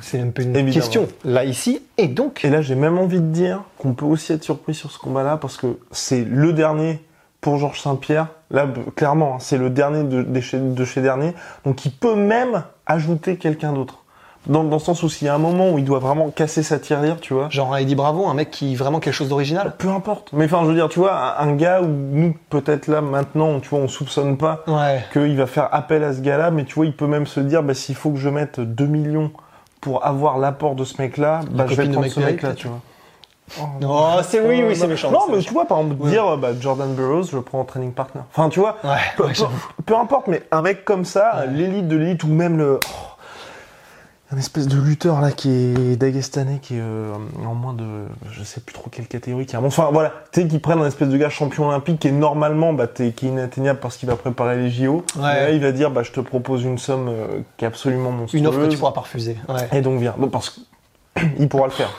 c'est 0.01 0.17
même 0.17 0.33
pas 0.33 0.41
une 0.41 0.55
Évidemment. 0.55 0.73
question, 0.73 1.07
là, 1.23 1.45
ici. 1.45 1.81
Et 1.97 2.07
donc, 2.07 2.43
Et 2.43 2.49
là, 2.49 2.61
j'ai 2.61 2.75
même 2.75 2.97
envie 2.97 3.21
de 3.21 3.27
dire 3.27 3.61
qu'on 3.77 3.93
peut 3.93 4.05
aussi 4.05 4.33
être 4.33 4.43
surpris 4.43 4.73
sur 4.73 4.91
ce 4.91 4.97
combat-là 4.97 5.37
parce 5.37 5.55
que 5.55 5.79
c'est 5.91 6.25
le 6.25 6.51
dernier 6.51 6.99
pour 7.41 7.57
Georges 7.57 7.81
Saint-Pierre. 7.81 8.27
Là, 8.51 8.67
clairement, 8.95 9.35
hein, 9.35 9.39
c'est 9.39 9.57
le 9.57 9.69
dernier 9.69 10.03
de, 10.03 10.23
de 10.23 10.39
chez, 10.41 10.57
de 10.59 10.85
chez 10.85 11.01
dernier. 11.01 11.33
Donc, 11.65 11.85
il 11.85 11.91
peut 11.91 12.15
même 12.15 12.63
ajouter 12.85 13.37
quelqu'un 13.37 13.73
d'autre. 13.73 13.99
Dans, 14.47 14.63
dans 14.63 14.77
le 14.77 14.81
sens 14.81 15.03
où 15.03 15.09
s'il 15.09 15.27
y 15.27 15.29
a 15.29 15.35
un 15.35 15.39
moment 15.39 15.69
où 15.71 15.77
il 15.77 15.85
doit 15.85 15.99
vraiment 15.99 16.29
casser 16.29 16.63
sa 16.63 16.79
tirelire, 16.79 17.19
tu 17.19 17.33
vois. 17.33 17.49
Genre 17.49 17.73
un 17.73 17.77
Eddie 17.77 17.95
Bravo, 17.95 18.25
un 18.27 18.33
mec 18.33 18.49
qui 18.49 18.73
vraiment 18.75 18.99
quelque 18.99 19.13
chose 19.13 19.27
d'original. 19.29 19.75
Peu 19.77 19.89
importe. 19.89 20.29
Mais 20.31 20.45
enfin, 20.45 20.61
je 20.63 20.69
veux 20.69 20.75
dire, 20.75 20.87
tu 20.87 20.99
vois, 20.99 21.39
un, 21.39 21.55
gars 21.55 21.81
où 21.81 21.87
nous, 21.87 22.35
peut-être 22.49 22.87
là, 22.87 23.01
maintenant, 23.01 23.59
tu 23.59 23.69
vois, 23.69 23.79
on 23.79 23.89
soupçonne 23.89 24.37
pas 24.37 24.63
Ouais. 24.65 25.03
qu'il 25.11 25.35
va 25.35 25.45
faire 25.45 25.67
appel 25.73 26.03
à 26.05 26.13
ce 26.13 26.21
gars-là, 26.21 26.51
mais 26.51 26.63
tu 26.63 26.75
vois, 26.75 26.85
il 26.85 26.95
peut 26.95 27.05
même 27.05 27.27
se 27.27 27.41
dire, 27.41 27.63
bah, 27.63 27.73
s'il 27.73 27.95
faut 27.95 28.11
que 28.11 28.17
je 28.17 28.29
mette 28.29 28.61
2 28.61 28.85
millions 28.85 29.31
pour 29.81 30.05
avoir 30.05 30.37
l'apport 30.37 30.73
de 30.75 30.85
ce 30.85 31.01
mec-là, 31.01 31.41
bah, 31.51 31.65
je 31.67 31.75
vais 31.75 31.89
prendre 31.89 32.07
ce 32.07 32.19
mec-là, 32.21 32.53
tu 32.53 32.69
vois. 32.69 32.79
Oh, 33.61 34.19
c'est 34.27 34.39
oui, 34.41 34.63
oui, 34.67 34.75
c'est 34.75 34.87
méchant. 34.87 35.11
Non, 35.11 35.21
mais 35.29 35.37
méchant. 35.37 35.47
tu 35.47 35.53
vois, 35.53 35.65
par 35.65 35.79
exemple, 35.79 36.01
Ouais. 36.03 36.09
dire, 36.11 36.37
bah, 36.37 36.49
Jordan 36.59 36.93
Burroughs, 36.93 37.29
je 37.31 37.35
le 37.35 37.41
prends 37.41 37.59
en 37.61 37.65
training 37.65 37.91
partner. 37.91 38.21
Enfin, 38.31 38.49
tu 38.49 38.59
vois, 38.59 38.77
Ouais, 38.83 38.89
peu, 39.17 39.23
ouais, 39.23 39.29
peu- 39.29 39.35
j'avoue. 39.35 39.67
peu 39.85 39.95
importe, 39.95 40.27
mais 40.27 40.43
un 40.51 40.61
mec 40.61 40.85
comme 40.85 41.05
ça, 41.05 41.45
l'élite 41.47 41.87
de 41.87 41.97
l'élite, 41.97 42.23
ou 42.23 42.27
même 42.27 42.57
le. 42.57 42.79
oh, 42.83 42.89
un 44.31 44.37
espèce 44.37 44.67
de 44.67 44.79
lutteur 44.79 45.21
là 45.21 45.31
qui 45.31 45.49
est 45.49 45.95
dagestanais, 45.95 46.59
qui 46.61 46.75
est 46.75 46.81
euh, 46.81 47.11
en 47.47 47.55
moins 47.55 47.73
de. 47.73 47.83
Je 48.31 48.43
sais 48.43 48.61
plus 48.61 48.73
trop 48.75 48.87
quelle 48.91 49.07
catégorie, 49.07 49.47
qui 49.47 49.55
a. 49.55 49.61
Enfin 49.61 49.89
voilà, 49.91 50.11
tu 50.31 50.41
sais, 50.43 50.47
qui 50.47 50.59
prennent 50.59 50.79
un 50.79 50.85
espèce 50.85 51.09
de 51.09 51.17
gars 51.17 51.31
champion 51.31 51.67
olympique 51.69 51.99
qui 51.99 52.09
est 52.09 52.11
normalement 52.11 52.71
bah, 52.73 52.85
qui 52.85 53.01
est 53.03 53.21
inatteignable 53.23 53.79
parce 53.79 53.97
qu'il 53.97 54.07
va 54.07 54.15
préparer 54.15 54.57
les 54.57 54.69
JO. 54.69 55.03
Et 55.17 55.21
là, 55.21 55.49
il 55.49 55.59
va 55.59 55.71
dire, 55.71 55.89
bah, 55.89 56.03
je 56.03 56.11
te 56.11 56.19
propose 56.19 56.63
une 56.63 56.77
somme 56.77 57.07
euh, 57.09 57.39
qui 57.57 57.65
est 57.65 57.67
absolument 57.67 58.11
monstrueuse. 58.11 58.39
Une 58.39 58.45
offre 58.47 58.59
que 58.61 58.67
tu 58.67 58.77
pourras 58.77 58.91
pas 58.91 59.01
refuser. 59.01 59.35
Et 59.73 59.81
donc 59.81 59.99
viens. 59.99 60.13
Bon, 60.15 60.27
parce 60.29 60.59
qu'il 61.17 61.47
pourra 61.49 61.65
le 61.65 61.71
faire. 61.71 61.89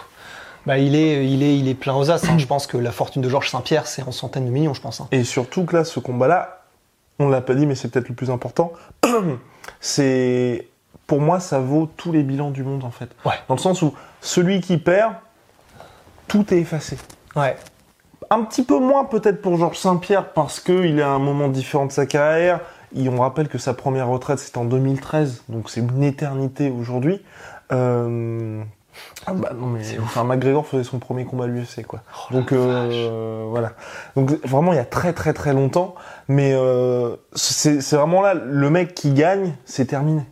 Bah, 0.66 0.78
il 0.78 0.94
est, 0.94 1.26
il 1.26 1.42
est, 1.42 1.58
il 1.58 1.68
est 1.68 1.74
plein 1.74 1.94
aux 1.94 2.10
as. 2.10 2.24
hein. 2.28 2.38
Je 2.38 2.46
pense 2.46 2.66
que 2.66 2.76
la 2.76 2.92
fortune 2.92 3.22
de 3.22 3.28
Georges 3.28 3.50
Saint-Pierre, 3.50 3.86
c'est 3.86 4.02
en 4.02 4.12
centaines 4.12 4.44
de 4.46 4.50
millions, 4.50 4.74
je 4.74 4.80
pense. 4.80 5.00
hein. 5.00 5.08
Et 5.12 5.24
surtout 5.24 5.64
que 5.64 5.76
là, 5.76 5.84
ce 5.84 6.00
combat-là, 6.00 6.62
on 7.18 7.28
l'a 7.28 7.40
pas 7.40 7.54
dit, 7.54 7.66
mais 7.66 7.74
c'est 7.74 7.88
peut-être 7.88 8.08
le 8.08 8.14
plus 8.14 8.30
important. 8.30 8.72
c'est 9.80 10.68
pour 11.06 11.20
moi, 11.20 11.40
ça 11.40 11.58
vaut 11.58 11.90
tous 11.96 12.12
les 12.12 12.22
bilans 12.22 12.50
du 12.50 12.62
monde 12.62 12.84
en 12.84 12.90
fait. 12.90 13.10
Ouais. 13.24 13.34
Dans 13.48 13.54
le 13.56 13.60
sens 13.60 13.82
où 13.82 13.94
celui 14.20 14.60
qui 14.60 14.78
perd, 14.78 15.14
tout 16.28 16.52
est 16.54 16.58
effacé. 16.58 16.96
Ouais. 17.34 17.56
Un 18.30 18.42
petit 18.44 18.62
peu 18.62 18.78
moins 18.78 19.04
peut-être 19.04 19.42
pour 19.42 19.56
Georges 19.56 19.78
Saint-Pierre 19.78 20.32
parce 20.32 20.60
qu'il 20.60 20.98
est 20.98 21.02
à 21.02 21.08
un 21.10 21.18
moment 21.18 21.48
différent 21.48 21.86
de 21.86 21.92
sa 21.92 22.06
carrière. 22.06 22.60
Et 22.94 23.08
on 23.08 23.18
rappelle 23.20 23.48
que 23.48 23.58
sa 23.58 23.74
première 23.74 24.08
retraite 24.08 24.38
c'était 24.38 24.58
en 24.58 24.64
2013, 24.64 25.44
donc 25.48 25.70
c'est 25.70 25.80
une 25.80 26.02
éternité 26.02 26.70
aujourd'hui. 26.70 27.22
Euh... 27.72 28.62
Ah 29.26 29.33
bah 29.35 29.53
non 29.57 29.66
mais 29.66 29.83
enfin 30.03 30.24
McGregor 30.24 30.66
faisait 30.66 30.85
son 30.85 30.98
premier 30.98 31.24
combat 31.24 31.44
à 31.44 31.46
l'UFC 31.46 31.85
quoi. 31.87 32.03
Oh 32.31 32.35
donc 32.35 32.53
euh, 32.53 33.44
voilà. 33.48 33.72
Donc 34.16 34.31
vraiment 34.46 34.72
il 34.72 34.76
y 34.76 34.81
a 34.81 34.85
très 34.85 35.12
très 35.12 35.33
très 35.33 35.53
longtemps, 35.53 35.94
mais 36.29 36.53
euh, 36.55 37.16
c'est 37.35 37.81
vraiment 37.92 38.22
là 38.22 38.35
le 38.35 38.70
mec 38.70 38.94
qui 38.94 39.12
gagne, 39.12 39.53
c'est 39.64 39.87
terminé. 39.87 40.22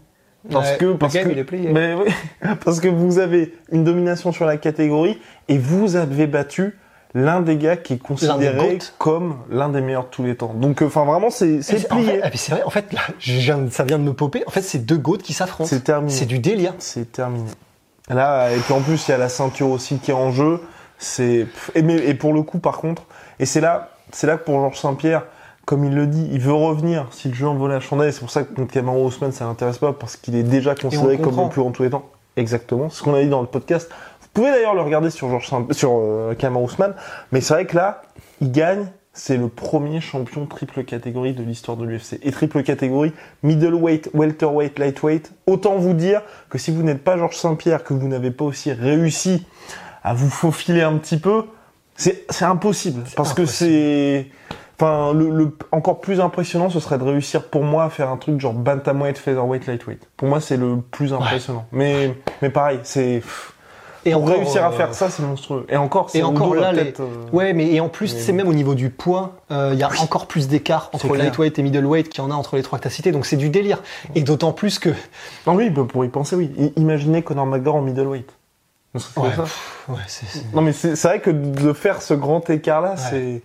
Parce 0.50 0.70
Ouais, 0.72 0.76
que 0.78 0.92
parce 0.94 1.12
game, 1.14 1.26
que 1.26 1.32
il 1.32 1.38
est 1.38 1.44
plié. 1.44 1.70
mais 1.72 1.94
oui, 1.94 2.12
parce 2.64 2.80
que 2.80 2.88
vous 2.88 3.18
avez 3.18 3.54
une 3.70 3.84
domination 3.84 4.32
sur 4.32 4.46
la 4.46 4.56
catégorie 4.56 5.18
et 5.48 5.58
vous 5.58 5.96
avez 5.96 6.26
battu 6.26 6.78
l'un 7.14 7.40
des 7.40 7.56
gars 7.56 7.76
qui 7.76 7.94
est 7.94 7.98
considéré 7.98 8.78
comme 8.98 9.38
l'un 9.50 9.68
des 9.68 9.80
meilleurs 9.80 10.04
de 10.04 10.08
tous 10.10 10.22
les 10.22 10.36
temps. 10.36 10.54
Donc 10.54 10.80
enfin 10.82 11.04
vraiment 11.04 11.30
c'est 11.30 11.60
c'est 11.62 11.90
en 11.92 11.96
plié. 11.96 12.12
fait, 12.12 12.20
ah, 12.22 12.30
c'est 12.34 12.52
vrai, 12.52 12.62
en 12.64 12.70
fait, 12.70 12.92
là, 12.92 13.00
ça 13.70 13.84
vient 13.84 13.98
de 13.98 14.04
me 14.04 14.12
popper. 14.12 14.44
En 14.46 14.50
fait, 14.50 14.62
c'est 14.62 14.78
deux 14.84 14.96
goats 14.98 15.18
qui 15.18 15.32
s'affrontent. 15.32 15.68
C'est 15.68 15.84
terminé. 15.84 16.12
C'est 16.12 16.26
du 16.26 16.38
délire. 16.38 16.74
C'est 16.78 17.10
terminé. 17.12 17.50
Là, 18.10 18.50
et 18.50 18.58
puis 18.58 18.72
en 18.72 18.80
plus, 18.80 19.06
il 19.06 19.10
y 19.10 19.14
a 19.14 19.18
la 19.18 19.28
ceinture 19.28 19.68
aussi 19.70 19.98
qui 19.98 20.10
est 20.10 20.14
en 20.14 20.30
jeu. 20.30 20.60
C'est 20.98 21.46
et, 21.74 22.14
pour 22.14 22.32
le 22.32 22.42
coup, 22.42 22.58
par 22.58 22.78
contre, 22.78 23.02
et 23.38 23.46
c'est 23.46 23.60
là, 23.60 23.90
c'est 24.12 24.26
là 24.26 24.36
que 24.36 24.44
pour 24.44 24.58
Georges 24.60 24.78
Saint-Pierre, 24.78 25.22
comme 25.64 25.84
il 25.84 25.94
le 25.94 26.06
dit, 26.06 26.28
il 26.32 26.40
veut 26.40 26.54
revenir 26.54 27.06
si 27.10 27.28
le 27.28 27.34
jeu 27.34 27.46
en 27.46 27.54
vaut 27.54 27.68
la 27.68 27.80
chandelle. 27.80 28.12
C'est 28.12 28.20
pour 28.20 28.30
ça 28.30 28.42
que 28.42 28.54
contre 28.54 28.72
Cameron 28.72 29.04
Haussmann, 29.04 29.30
ça 29.32 29.44
l'intéresse 29.44 29.78
pas 29.78 29.92
parce 29.92 30.16
qu'il 30.16 30.34
est 30.34 30.42
déjà 30.42 30.74
considéré 30.74 31.18
comme 31.18 31.36
le 31.36 31.48
plus 31.50 31.60
grand 31.60 31.70
de 31.70 31.76
tous 31.76 31.82
les 31.82 31.90
temps. 31.90 32.06
Exactement. 32.36 32.88
C'est 32.88 32.98
ce 32.98 33.02
qu'on 33.02 33.14
a 33.14 33.22
dit 33.22 33.28
dans 33.28 33.42
le 33.42 33.46
podcast. 33.46 33.90
Vous 34.22 34.28
pouvez 34.32 34.50
d'ailleurs 34.50 34.74
le 34.74 34.80
regarder 34.80 35.10
sur 35.10 35.28
Georges 35.28 35.48
Saint- 35.48 35.66
sur 35.72 35.90
euh, 35.92 36.34
Cameron 36.34 36.64
Haussmann. 36.64 36.94
Mais 37.32 37.40
c'est 37.40 37.54
vrai 37.54 37.66
que 37.66 37.76
là, 37.76 38.02
il 38.40 38.50
gagne. 38.50 38.86
C'est 39.18 39.36
le 39.36 39.48
premier 39.48 40.00
champion 40.00 40.46
triple 40.46 40.84
catégorie 40.84 41.32
de 41.32 41.42
l'histoire 41.42 41.76
de 41.76 41.84
l'UFC. 41.84 42.20
Et 42.22 42.30
triple 42.30 42.62
catégorie, 42.62 43.12
middleweight, 43.42 44.10
welterweight, 44.14 44.78
lightweight. 44.78 45.32
Autant 45.48 45.74
vous 45.76 45.92
dire 45.92 46.22
que 46.48 46.56
si 46.56 46.70
vous 46.70 46.84
n'êtes 46.84 47.02
pas 47.02 47.16
Georges 47.18 47.36
Saint-Pierre, 47.36 47.82
que 47.82 47.94
vous 47.94 48.06
n'avez 48.06 48.30
pas 48.30 48.44
aussi 48.44 48.70
réussi 48.72 49.44
à 50.04 50.14
vous 50.14 50.30
faufiler 50.30 50.82
un 50.82 50.96
petit 50.98 51.18
peu, 51.18 51.46
c'est 51.96 52.26
impossible. 52.42 53.02
Parce 53.16 53.34
que 53.34 53.44
c'est... 53.44 54.28
Enfin, 54.80 55.12
le, 55.12 55.30
le- 55.30 55.58
encore 55.72 56.00
plus 56.00 56.20
impressionnant, 56.20 56.70
ce 56.70 56.78
serait 56.78 56.98
de 56.98 57.02
réussir 57.02 57.48
pour 57.48 57.64
moi 57.64 57.82
à 57.86 57.90
faire 57.90 58.10
un 58.10 58.18
truc 58.18 58.38
genre 58.38 58.52
bantamweight, 58.54 59.18
featherweight, 59.18 59.66
lightweight. 59.66 60.08
Pour 60.16 60.28
moi, 60.28 60.40
c'est 60.40 60.56
le 60.56 60.76
plus 60.92 61.12
impressionnant. 61.12 61.66
Mais, 61.72 62.14
mais 62.40 62.50
pareil, 62.50 62.78
c'est... 62.84 63.20
Et 64.04 64.12
Pour 64.12 64.22
encore, 64.22 64.36
réussir 64.36 64.64
à 64.64 64.68
euh, 64.68 64.76
faire 64.76 64.94
ça, 64.94 65.10
c'est 65.10 65.22
monstrueux. 65.22 65.66
Et 65.68 65.76
encore, 65.76 66.10
c'est 66.10 66.18
Et 66.18 66.22
encore 66.22 66.54
là, 66.54 66.72
les... 66.72 66.94
euh, 67.00 67.06
ouais, 67.32 67.52
mais 67.52 67.72
et 67.72 67.80
en 67.80 67.88
plus, 67.88 68.08
c'est 68.08 68.32
même 68.32 68.48
au 68.48 68.52
niveau 68.54 68.74
du 68.74 68.90
poids, 68.90 69.32
euh, 69.50 69.70
il 69.72 69.78
y 69.78 69.82
a 69.82 69.90
encore 70.00 70.26
plus 70.26 70.48
d'écart 70.48 70.90
entre 70.92 71.16
lightweight 71.16 71.58
et 71.58 71.62
middleweight 71.62 72.08
qu'il 72.08 72.22
y 72.22 72.26
en 72.26 72.30
a 72.30 72.34
entre 72.34 72.56
les 72.56 72.62
trois 72.62 72.78
que 72.78 72.84
t'as 72.84 72.90
cités. 72.90 73.12
Donc 73.12 73.26
c'est 73.26 73.36
du 73.36 73.50
délire. 73.50 73.82
Et 74.14 74.22
d'autant 74.22 74.52
plus 74.52 74.78
que, 74.78 74.90
Non, 75.46 75.54
oui, 75.54 75.70
bah, 75.70 75.82
pour 75.88 76.04
y 76.04 76.08
penser, 76.08 76.36
oui. 76.36 76.50
Imaginez 76.76 77.22
Conor 77.22 77.46
McGregor 77.46 77.76
en 77.76 77.82
middleweight. 77.82 78.30
Ce 78.94 79.00
serait 79.00 79.20
ouais, 79.28 79.34
ça. 79.36 79.42
pff, 79.42 79.84
ouais, 79.88 79.96
c'est- 80.06 80.26
c'est- 80.26 80.54
Non, 80.54 80.62
mais 80.62 80.72
c'est 80.72 80.96
c'est 80.96 81.08
vrai 81.08 81.20
que 81.20 81.30
de 81.30 81.72
faire 81.72 82.00
ce 82.00 82.14
grand 82.14 82.48
écart-là, 82.48 82.96
c'est... 82.96 83.42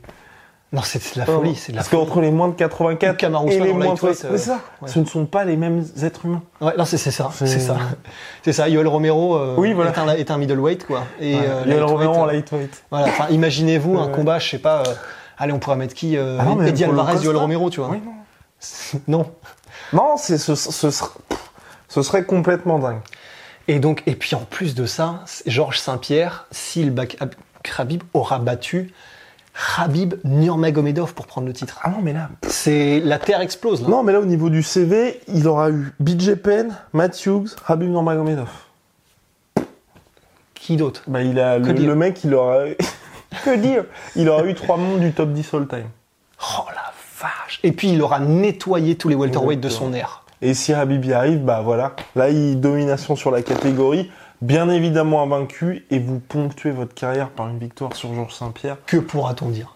non, 0.74 0.82
c'est 0.84 1.16
de 1.16 1.20
la 1.20 1.26
folie, 1.26 1.56
c'est 1.56 1.72
de 1.72 1.78
la 1.78 1.84
Parce 1.84 1.90
qu'entre 1.94 2.20
les 2.20 2.32
moins 2.32 2.48
de 2.50 2.54
84 2.56 3.16
Kamaru 3.18 3.52
et 3.52 3.60
les 3.60 3.72
en 3.72 3.74
moins 3.76 3.86
de 3.86 3.90
lightweight, 3.92 4.16
60, 4.18 4.32
c'est 4.32 4.38
ça. 4.46 4.60
ouais. 4.82 4.90
Ce 4.90 5.00
ne 5.00 5.06
sont 5.06 5.26
pas 5.26 5.46
les 5.46 5.56
mêmes 5.56 5.86
êtres 6.02 6.26
humains. 6.26 6.42
Ouais, 6.62 6.74
non, 6.78 6.84
c'est 6.86 6.98
c'est 6.98 7.12
ça, 7.12 7.30
C'est- 7.34 7.46
ça, 7.60 7.78
c'est 8.44 8.54
ça. 8.54 8.68
Yoel 8.70 8.88
Romero 8.88 9.36
euh, 9.38 9.56
Oui, 9.58 9.74
voilà. 9.74 9.92
est, 9.92 10.00
un, 10.00 10.08
est 10.16 10.32
un 10.32 10.38
middleweight 10.38 10.86
quoi. 10.88 11.04
Et 11.20 11.36
Ouais. 11.36 11.42
euh, 11.48 11.64
Yoel 11.68 11.84
Romero 11.84 12.14
en 12.16 12.28
euh, 12.28 12.32
lightweight. 12.32 12.84
Voilà. 12.92 13.08
Enfin, 13.08 13.28
imaginez-vous 13.30 13.98
un 14.00 14.08
combat, 14.10 14.40
je 14.40 14.50
sais 14.50 14.58
pas. 14.60 14.80
euh, 14.82 14.94
allez, 15.38 15.54
on 15.54 15.60
pourrait 15.60 15.76
mettre 15.78 15.94
qui 15.94 16.18
euh, 16.18 16.38
Ah 16.42 16.46
non, 16.46 16.56
mais 16.56 16.70
Eddie 16.70 16.84
Alvarez. 16.86 17.24
Yoel 17.24 17.38
Romero, 17.38 17.70
tu 17.70 17.80
vois. 17.80 17.90
Oui, 17.92 18.02
non. 18.04 19.00
non. 19.08 19.32
Non, 19.94 20.16
c'est 20.18 20.38
ce, 20.40 20.56
ce, 20.56 20.90
serait, 20.90 21.10
ce 21.88 22.02
serait 22.02 22.24
complètement 22.24 22.80
dingue. 22.80 23.00
Et 23.68 23.80
donc, 23.80 24.02
et 24.08 24.16
puis 24.16 24.36
en 24.36 24.40
plus 24.50 24.74
de 24.76 24.86
ça, 24.86 25.22
c'est 25.26 25.50
Georges 25.50 25.80
Saint-Pierre, 25.80 26.48
s'il 26.52 26.90
bat 26.92 27.06
Khabib, 27.64 28.02
aura 28.14 28.40
battu 28.40 28.92
Khabib 29.54 30.16
Nurmagomedov 30.24 31.14
pour 31.14 31.28
prendre 31.28 31.48
le 31.48 31.54
titre. 31.54 31.80
Ah 31.84 31.90
non, 31.90 31.98
mais 32.02 32.14
là... 32.14 32.30
C'est 32.48 33.00
la 33.00 33.20
terre 33.20 33.42
explose 33.42 33.82
là. 33.82 33.88
Non, 33.88 34.04
mais 34.04 34.12
là, 34.12 34.20
au 34.20 34.26
niveau 34.26 34.50
du 34.50 34.64
CV, 34.64 35.22
il 35.28 35.48
aura 35.48 35.70
eu 35.70 35.94
BJ 36.00 36.36
Penn, 36.36 36.76
Matt 36.92 37.26
Hughes, 37.26 37.56
Habib 37.68 37.90
Nurmagomedov. 37.90 38.50
Qui 40.56 40.78
d'autre? 40.78 41.04
Bah, 41.08 41.22
il 41.22 41.40
a... 41.40 41.60
Le 41.60 41.96
mec, 41.96 42.24
il 42.24 42.34
aura... 42.34 42.66
que 43.44 43.56
dire? 43.56 43.86
Il 44.16 44.30
aura 44.30 44.46
eu 44.46 44.56
trois 44.56 44.78
mondes 44.78 45.02
du 45.02 45.12
top 45.12 45.32
10 45.32 45.54
all-time. 45.54 45.90
Oh 46.40 46.66
la 46.70 46.92
vache 47.20 47.60
Et 47.64 47.72
puis 47.72 47.90
il 47.92 48.02
aura 48.02 48.20
nettoyé 48.20 48.96
tous 48.96 49.10
les 49.10 49.16
welterweights 49.16 49.62
de 49.62 49.70
son 49.70 49.94
air. 49.94 50.24
Et 50.42 50.54
si 50.54 50.74
Habib 50.74 51.06
y 51.06 51.14
arrive, 51.14 51.40
bah 51.40 51.62
voilà. 51.64 51.96
Là, 52.16 52.30
il 52.30 52.60
domination 52.60 53.16
sur 53.16 53.32
la 53.32 53.42
catégorie, 53.42 54.12
bien 54.44 54.70
évidemment 54.70 55.24
invaincu, 55.24 55.86
et 55.90 56.00
vous 56.00 56.20
ponctuez 56.20 56.72
votre 56.72 56.94
carrière 56.94 57.30
par 57.30 57.48
une 57.48 57.58
victoire 57.60 57.96
sur 57.96 58.14
Georges 58.14 58.34
Saint-Pierre. 58.34 58.78
Que 58.86 58.98
pourra-t-on 58.98 59.50
dire? 59.50 59.76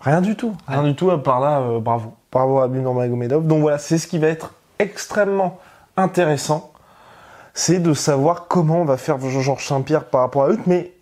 Rien 0.00 0.20
du 0.20 0.36
tout. 0.36 0.54
Rien 0.68 0.82
du 0.82 0.94
tout, 0.94 1.10
à 1.10 1.22
part 1.22 1.40
là, 1.40 1.60
euh, 1.60 1.80
bravo. 1.80 2.14
Bravo 2.30 2.58
à 2.58 2.64
Habib 2.64 2.82
Nurmagomedov. 2.82 3.46
Donc 3.46 3.62
voilà, 3.62 3.78
c'est 3.78 3.98
ce 3.98 4.06
qui 4.06 4.18
va 4.18 4.28
être 4.28 4.52
extrêmement 4.78 5.58
intéressant. 5.96 6.72
C'est 7.54 7.78
de 7.78 7.94
savoir 7.94 8.46
comment 8.48 8.82
on 8.82 8.84
va 8.84 8.98
faire 8.98 9.18
Georges 9.18 9.66
Saint-Pierre 9.66 10.04
par 10.04 10.20
rapport 10.20 10.44
à 10.44 10.50
eux. 10.50 10.58
Mais, 10.66 10.92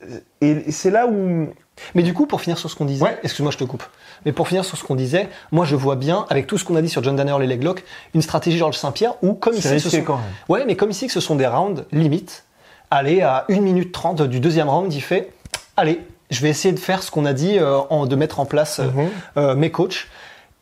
et 0.40 0.70
c'est 0.70 0.90
là 0.90 1.09
où, 1.09 1.48
Mais 1.96 2.04
du 2.04 2.14
coup, 2.14 2.26
pour 2.26 2.40
finir 2.40 2.57
sur 2.59 2.70
ce 2.70 2.76
qu'on 2.76 2.85
disait, 2.85 3.02
Ouais. 3.04 3.18
excuse-moi, 3.24 3.50
je 3.50 3.59
te 3.59 3.64
coupe. 3.64 3.83
Mais 4.24 4.33
pour 4.33 4.46
finir 4.46 4.64
sur 4.64 4.78
ce 4.78 4.85
qu'on 4.85 4.94
disait, 4.94 5.28
moi 5.50 5.64
je 5.64 5.74
vois 5.74 5.96
bien, 5.96 6.24
avec 6.30 6.46
tout 6.46 6.57
ce 6.57 6.64
qu'on 6.64 6.76
a 6.76 6.83
dit 6.83 6.88
sur 6.88 7.02
John 7.02 7.16
Danaher 7.16 7.42
et 7.42 7.46
les 7.48 7.57
Leglock, 7.57 7.83
une 8.14 8.22
stratégie 8.22 8.57
Georges 8.57 8.78
Saint-Pierre 8.78 9.14
où, 9.22 9.35
comme 9.35 9.54
ici, 9.54 9.62
ce 9.62 9.72
risqué 9.74 9.98
sont... 9.98 10.04
quand 10.04 10.16
même. 10.16 10.24
Ouais, 10.48 10.64
mais 10.64 10.76
comme 10.76 10.90
ici 10.90 11.09
que 11.09 11.12
ce 11.12 11.20
sont 11.20 11.35
des 11.35 11.46
rounds 11.46 11.85
limite, 11.90 12.44
allez 12.90 13.22
à 13.22 13.44
1 13.50 13.60
minute 13.60 13.92
30 13.92 14.22
du 14.22 14.40
deuxième 14.40 14.68
round, 14.68 14.92
il 14.92 15.00
fait 15.00 15.30
allez, 15.76 16.00
je 16.30 16.40
vais 16.40 16.48
essayer 16.50 16.72
de 16.72 16.78
faire 16.78 17.02
ce 17.02 17.10
qu'on 17.10 17.24
a 17.24 17.32
dit, 17.32 17.58
euh, 17.58 17.78
en, 17.90 18.06
de 18.06 18.16
mettre 18.16 18.40
en 18.40 18.46
place 18.46 18.78
euh, 18.80 18.84
Mhm. 18.84 19.08
euh, 19.38 19.54
mes 19.54 19.70
coachs. 19.70 20.06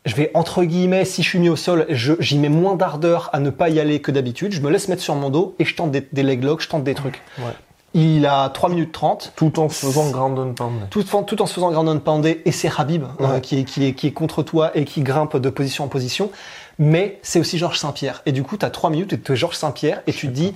Je 0.05 0.15
vais, 0.15 0.31
entre 0.33 0.63
guillemets, 0.65 1.05
si 1.05 1.23
je 1.23 1.29
suis 1.29 1.39
mis 1.39 1.47
au 1.49 1.55
sol, 1.55 1.85
j'y 1.89 2.37
mets 2.37 2.49
moins 2.49 2.75
d'ardeur 2.75 3.29
à 3.31 3.39
ne 3.39 3.49
pas 3.49 3.69
y 3.69 3.79
aller 3.79 4.01
que 4.01 4.11
d'habitude. 4.11 4.51
Je 4.51 4.59
me 4.59 4.69
laisse 4.69 4.89
mettre 4.89 5.01
sur 5.01 5.15
mon 5.15 5.29
dos 5.29 5.55
et 5.59 5.65
je 5.65 5.75
tente 5.75 5.91
des, 5.91 6.05
des 6.11 6.23
leg 6.23 6.43
locks, 6.43 6.61
je 6.61 6.67
tente 6.67 6.83
des 6.83 6.93
trucs. 6.93 7.21
Ouais. 7.39 7.45
Il 7.93 8.25
a 8.25 8.49
3 8.49 8.69
minutes 8.69 8.91
30 8.91 9.31
tout 9.35 9.59
en 9.59 9.69
se 9.69 9.85
faisant 9.85 10.09
ground 10.09 10.37
and 10.39 10.55
tout, 10.89 11.05
en- 11.15 11.23
tout 11.23 11.41
en 11.41 11.45
se 11.45 11.53
faisant 11.53 11.71
ground 11.71 11.87
and 11.87 11.99
pounder, 11.99 12.41
et 12.43 12.51
c'est 12.51 12.69
Habib 12.77 13.03
euh, 13.21 13.39
qui, 13.39 13.59
est, 13.59 13.63
qui, 13.63 13.85
est, 13.85 13.93
qui 13.93 14.07
est 14.07 14.11
contre 14.11 14.41
toi 14.43 14.71
et 14.75 14.83
qui 14.83 15.01
grimpe 15.03 15.37
de 15.37 15.49
position 15.49 15.85
en 15.85 15.87
position. 15.87 16.31
Mais 16.79 17.19
c'est 17.21 17.39
aussi 17.39 17.57
Georges 17.59 17.77
Saint-Pierre. 17.77 18.23
Et 18.25 18.31
du 18.33 18.41
coup, 18.43 18.57
tu 18.57 18.65
as 18.65 18.71
3 18.71 18.89
minutes 18.89 19.13
et 19.13 19.19
tu 19.21 19.31
es 19.31 19.35
Georges 19.35 19.55
Saint-Pierre 19.57 20.01
et 20.07 20.11
tu 20.11 20.27
te 20.27 20.33
dis, 20.33 20.53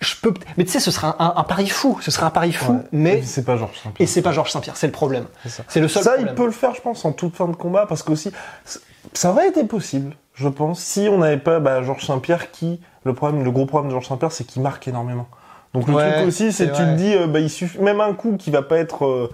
je 0.00 0.14
peux. 0.22 0.32
Mais 0.56 0.64
tu 0.64 0.70
sais, 0.70 0.80
ce 0.80 0.90
serait 0.90 1.08
un, 1.08 1.16
un- 1.18 1.32
un 1.36 1.42
pari 1.44 1.68
fou. 1.68 1.98
Ce 2.00 2.10
serait 2.10 2.26
un 2.26 2.30
pari 2.30 2.52
fou, 2.52 2.72
Ouais. 2.74 2.78
mais. 2.92 3.22
c'est 3.22 3.44
pas 3.44 3.56
Georges 3.56 3.76
Saint-Pierre. 3.82 4.04
Et 4.04 4.06
c'est 4.06 4.22
pas 4.22 4.32
Georges 4.32 4.50
Saint-Pierre, 4.52 4.76
c'est 4.76 4.86
le 4.86 4.92
problème. 4.92 5.24
ça. 5.46 5.62
C'est 5.68 5.80
le 5.80 5.88
seul 5.88 6.02
ça, 6.02 6.10
problème. 6.12 6.32
il 6.32 6.34
peut 6.36 6.46
le 6.46 6.52
faire, 6.52 6.74
je 6.74 6.80
pense, 6.80 7.04
en 7.04 7.12
toute 7.12 7.34
fin 7.36 7.48
de 7.48 7.56
combat, 7.56 7.86
parce 7.86 8.02
que 8.02 8.12
aussi, 8.12 8.30
ça 9.12 9.30
aurait 9.30 9.48
été 9.48 9.64
possible, 9.64 10.14
je 10.34 10.48
pense, 10.48 10.80
si 10.80 11.08
on 11.10 11.18
n'avait 11.18 11.38
pas 11.38 11.58
bah, 11.60 11.82
Georges 11.82 12.04
Saint-Pierre 12.06 12.50
qui, 12.52 12.80
le 13.04 13.14
problème, 13.14 13.42
le 13.44 13.50
gros 13.50 13.66
problème 13.66 13.88
de 13.88 13.92
Georges 13.94 14.06
Saint-Pierre, 14.08 14.32
c'est 14.32 14.44
qu'il 14.44 14.62
marque 14.62 14.86
énormément. 14.86 15.26
Donc 15.74 15.86
le 15.88 15.94
Ouais, 15.94 16.12
truc 16.14 16.28
aussi, 16.28 16.52
c'est 16.52 16.66
tu 16.72 16.78
te 16.82 16.94
dis, 16.94 17.14
euh, 17.14 17.26
bah, 17.26 17.40
il 17.40 17.50
suffit, 17.50 17.78
même 17.78 18.00
un 18.00 18.14
coup 18.14 18.36
qui 18.38 18.50
va 18.50 18.62
pas 18.62 18.76
être, 18.78 19.04
euh, 19.04 19.30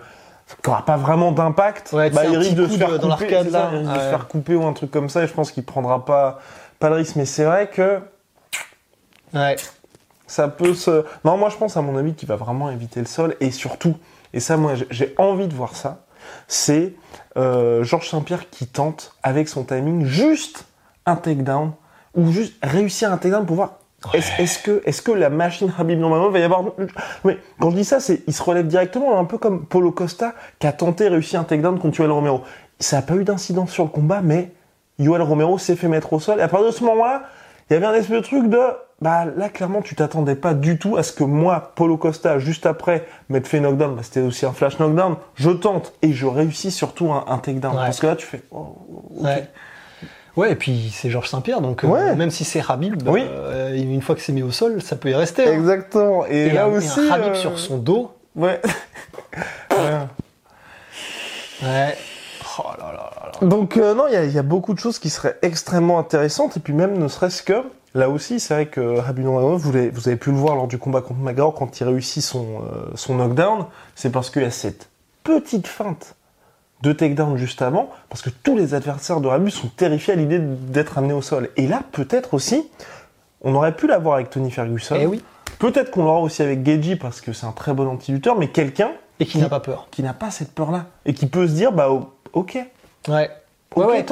qui 0.62 0.68
aura 0.70 0.84
pas 0.84 0.96
vraiment 0.96 1.30
d'impact, 1.32 1.92
Ouais, 1.92 2.10
bah, 2.10 2.22
il 2.24 2.36
risque 2.36 2.54
de 2.54 2.66
se 2.66 2.76
faire 2.76 2.88
de- 2.88 2.94
couper, 2.94 3.02
dans 3.02 3.08
l'arcade, 3.08 3.50
ça, 3.50 3.70
il 3.72 3.78
risque 3.78 3.92
de 3.92 3.98
se 3.98 4.08
faire 4.08 4.28
couper 4.28 4.54
ou 4.56 4.66
un 4.66 4.72
truc 4.72 4.90
comme 4.90 5.08
ça, 5.08 5.22
et 5.24 5.26
je 5.26 5.32
pense 5.34 5.52
qu'il 5.52 5.64
prendra 5.64 6.04
pas, 6.04 6.40
pas 6.80 6.88
le 6.88 6.96
risque. 6.96 7.16
Mais 7.16 7.24
c'est 7.26 7.44
vrai 7.44 7.68
que 7.68 8.00
Ouais. 9.32 9.56
Ça 10.26 10.48
peut 10.48 10.74
se. 10.74 11.04
Non, 11.24 11.36
moi 11.36 11.48
je 11.50 11.56
pense 11.56 11.76
à 11.76 11.82
mon 11.82 11.96
avis 11.96 12.14
qu'il 12.14 12.28
va 12.28 12.36
vraiment 12.36 12.70
éviter 12.70 13.00
le 13.00 13.06
sol 13.06 13.36
et 13.40 13.50
surtout, 13.50 13.94
et 14.32 14.40
ça 14.40 14.56
moi 14.56 14.72
j'ai- 14.90 15.14
envie 15.18 15.48
de 15.48 15.54
voir 15.54 15.76
ça, 15.76 16.04
c'est 16.48 16.94
euh, 17.36 17.84
Georges 17.84 18.08
Saint-Pierre 18.08 18.48
qui 18.50 18.66
tente 18.66 19.16
avec 19.22 19.48
son 19.48 19.64
timing 19.64 20.04
juste 20.04 20.64
un 21.06 21.16
takedown 21.16 21.72
ou 22.14 22.30
juste 22.32 22.54
réussir 22.62 23.12
un 23.12 23.16
takedown 23.16 23.44
pour 23.44 23.56
voir. 23.56 23.78
Est-ce 24.12 24.58
que, 24.58 24.82
est 24.84 25.02
que 25.02 25.12
la 25.12 25.30
machine 25.30 25.72
Habib 25.78 25.98
Nurmagomedov 25.98 26.32
va 26.32 26.38
y 26.38 26.42
avoir 26.42 26.62
Mais 27.24 27.38
quand 27.58 27.70
je 27.70 27.76
dis 27.76 27.84
ça, 27.84 28.00
c'est 28.00 28.22
il 28.26 28.34
se 28.34 28.42
relève 28.42 28.66
directement, 28.66 29.18
un 29.18 29.24
peu 29.24 29.38
comme 29.38 29.64
Paulo 29.64 29.92
Costa 29.92 30.34
qui 30.58 30.66
a 30.66 30.72
tenté 30.72 31.08
réussir 31.08 31.40
un 31.40 31.44
takedown 31.44 31.78
contre 31.78 32.00
Yoel 32.00 32.10
Romero. 32.10 32.42
Ça 32.78 32.96
n'a 32.96 33.02
pas 33.02 33.14
eu 33.14 33.24
d'incidence 33.24 33.70
sur 33.70 33.84
le 33.84 33.88
combat, 33.90 34.20
mais 34.22 34.52
Yoel 34.98 35.22
Romero 35.22 35.58
s'est 35.58 35.76
fait 35.76 35.88
mettre 35.88 36.12
au 36.12 36.20
sol. 36.20 36.38
Et 36.38 36.42
à 36.42 36.48
partir 36.48 36.68
de 36.68 36.72
ce 36.74 36.84
moment-là, 36.84 37.22
il 37.68 37.72
y 37.72 37.76
avait 37.76 37.86
un 37.86 37.94
espèce 37.94 38.16
de 38.16 38.20
truc 38.22 38.48
de 38.50 38.60
bah 39.00 39.24
là 39.36 39.48
clairement 39.48 39.82
tu 39.82 39.94
t'attendais 39.96 40.36
pas 40.36 40.54
du 40.54 40.78
tout 40.78 40.96
à 40.96 41.02
ce 41.02 41.12
que 41.12 41.24
moi 41.24 41.72
Paulo 41.74 41.96
Costa 41.96 42.38
juste 42.38 42.64
après 42.66 43.06
m'être 43.28 43.46
fait 43.48 43.60
knockdown 43.60 43.96
bah, 43.96 44.02
c'était 44.02 44.20
aussi 44.20 44.46
un 44.46 44.52
flash 44.52 44.78
knockdown 44.78 45.16
je 45.34 45.50
tente 45.50 45.92
et 46.02 46.12
je 46.12 46.26
réussis 46.26 46.70
surtout 46.70 47.12
un, 47.12 47.24
un 47.28 47.38
takedown 47.38 47.74
Ouais. 47.74 47.82
parce 47.84 48.00
que 48.00 48.06
là 48.06 48.16
tu 48.16 48.24
fais 48.26 48.42
oh. 48.52 48.76
Ouais. 49.16 49.48
Ouais, 50.36 50.50
et 50.50 50.56
puis 50.56 50.90
c'est 50.92 51.10
Georges 51.10 51.28
Saint-Pierre, 51.28 51.60
donc 51.60 51.84
euh, 51.84 52.14
même 52.16 52.32
si 52.32 52.42
c'est 52.44 52.60
Habib, 52.68 53.08
Oui. 53.08 53.22
euh, 53.24 53.72
une 53.72 54.02
fois 54.02 54.16
que 54.16 54.20
c'est 54.20 54.32
mis 54.32 54.42
au 54.42 54.50
sol, 54.50 54.82
ça 54.82 54.96
peut 54.96 55.10
y 55.10 55.14
rester. 55.14 55.46
hein. 55.48 55.52
exactement 55.52 56.26
et, 56.26 56.46
Et 56.46 56.50
là 56.50 56.64
un, 56.64 56.68
aussi 56.72 56.98
et 57.00 57.08
un 57.08 57.12
Habib 57.12 57.32
euh, 57.32 57.34
sur 57.36 57.56
son 57.56 57.78
dos. 57.78 58.10
ouais 58.34 58.60
Ouais. 59.70 59.78
Ouais. 61.62 61.96
Oh 62.58 62.62
là 62.78 62.86
là 62.92 62.92
là 62.92 63.30
là. 63.40 63.46
Donc 63.46 63.76
non, 63.76 64.06
il 64.08 64.14
y, 64.14 64.16
a- 64.16 64.24
il 64.24 64.32
y 64.32 64.38
a 64.38 64.42
beaucoup 64.42 64.74
de 64.74 64.78
choses 64.80 64.98
qui 64.98 65.08
seraient 65.10 65.38
extrêmement 65.42 65.98
intéressantes 65.98 66.56
et 66.56 66.60
puis 66.60 66.72
même 66.72 66.98
ne 66.98 67.06
serait-ce 67.08 67.42
que 67.42 67.62
là 67.94 68.08
aussi, 68.10 68.40
c'est 68.40 68.54
vrai 68.54 68.66
que 68.66 68.80
Nurmagomedov, 69.20 69.60
vous, 69.60 69.72
vous 69.92 70.08
avez 70.08 70.16
pu 70.16 70.30
le 70.30 70.36
voir 70.36 70.56
lors 70.56 70.66
du 70.68 70.78
combat 70.78 71.00
contre 71.00 71.20
Magor 71.20 71.54
quand 71.54 71.80
il 71.80 71.84
réussit 71.84 72.22
son 72.22 72.44
euh, 72.62 72.90
son 72.94 73.14
knockdown, 73.16 73.66
c'est 73.94 74.10
parce 74.10 74.30
qu'il 74.30 74.42
y 74.42 74.46
a 74.46 74.50
cette 74.50 74.88
petite 75.22 75.66
feinte 75.66 76.16
de 76.82 76.92
takedown 76.92 77.36
juste 77.38 77.62
avant, 77.62 77.88
parce 78.10 78.20
que 78.20 78.28
tous 78.30 78.56
les 78.56 78.74
adversaires 78.74 79.20
de 79.20 79.28
Habib 79.28 79.48
sont 79.48 79.68
terrifiés 79.68 80.12
à 80.12 80.16
l'idée 80.16 80.38
d'être 80.38 80.98
amenés 80.98 81.14
au 81.14 81.22
sol. 81.22 81.48
Et 81.56 81.66
là, 81.66 81.82
peut-être 81.92 82.34
aussi, 82.34 82.68
on 83.40 83.54
aurait 83.54 83.74
pu 83.74 83.86
l'avoir 83.86 84.16
avec 84.16 84.28
Tony 84.28 84.50
Ferguson. 84.50 84.96
Eh 85.00 85.06
oui. 85.06 85.22
Peut-être 85.58 85.90
qu'on 85.90 86.04
l'aura 86.04 86.20
aussi 86.20 86.42
avec 86.42 86.66
Geji 86.66 86.96
parce 86.96 87.22
que 87.22 87.32
c'est 87.32 87.46
un 87.46 87.52
très 87.52 87.72
bon 87.72 87.86
anti-lutteur, 87.88 88.36
mais 88.36 88.48
quelqu'un 88.48 88.90
Et 89.20 89.24
qui 89.24 89.38
n'a 89.38 89.48
pas 89.48 89.60
peur. 89.60 89.86
qui 89.92 90.02
n'a 90.02 90.12
pas 90.12 90.30
cette 90.30 90.52
peur-là 90.52 90.86
et 91.06 91.14
qui 91.14 91.26
peut 91.26 91.46
se 91.46 91.52
dire 91.52 91.72
bah 91.72 91.90
o- 91.90 92.12
ok, 92.34 92.58
Ouais. 93.08 93.30
Ouais, 93.76 93.84
ouais. 93.86 94.04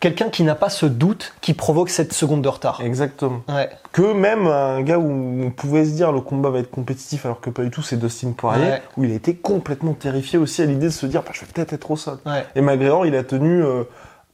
Quelqu'un 0.00 0.28
qui 0.30 0.42
n'a 0.44 0.54
pas 0.54 0.68
ce 0.70 0.86
doute 0.86 1.34
qui 1.40 1.54
provoque 1.54 1.90
cette 1.90 2.12
seconde 2.12 2.42
de 2.42 2.48
retard. 2.48 2.80
Exactement. 2.82 3.42
Ouais. 3.48 3.68
Que 3.92 4.12
même 4.12 4.46
un 4.46 4.82
gars 4.82 4.98
où 4.98 5.10
on 5.46 5.50
pouvait 5.50 5.84
se 5.84 5.90
dire 5.90 6.12
le 6.12 6.20
combat 6.20 6.50
va 6.50 6.58
être 6.60 6.70
compétitif 6.70 7.24
alors 7.26 7.40
que 7.40 7.50
pas 7.50 7.62
du 7.62 7.70
tout, 7.70 7.82
c'est 7.82 7.96
Dustin 7.96 8.32
Poirier, 8.36 8.64
Ouais. 8.64 8.82
où 8.96 9.04
il 9.04 9.12
a 9.12 9.14
été 9.14 9.34
complètement 9.34 9.92
terrifié 9.94 10.38
aussi 10.38 10.62
à 10.62 10.66
l'idée 10.66 10.86
de 10.86 10.90
se 10.92 11.06
dire 11.06 11.22
bah, 11.22 11.30
je 11.32 11.40
vais 11.40 11.46
peut-être 11.52 11.72
être 11.72 11.90
au 11.90 11.96
sol. 11.96 12.18
Ouais. 12.26 12.44
Et 12.54 12.60
McGregor, 12.60 13.06
il 13.06 13.14
a 13.16 13.22
tenu 13.24 13.62
euh, 13.62 13.84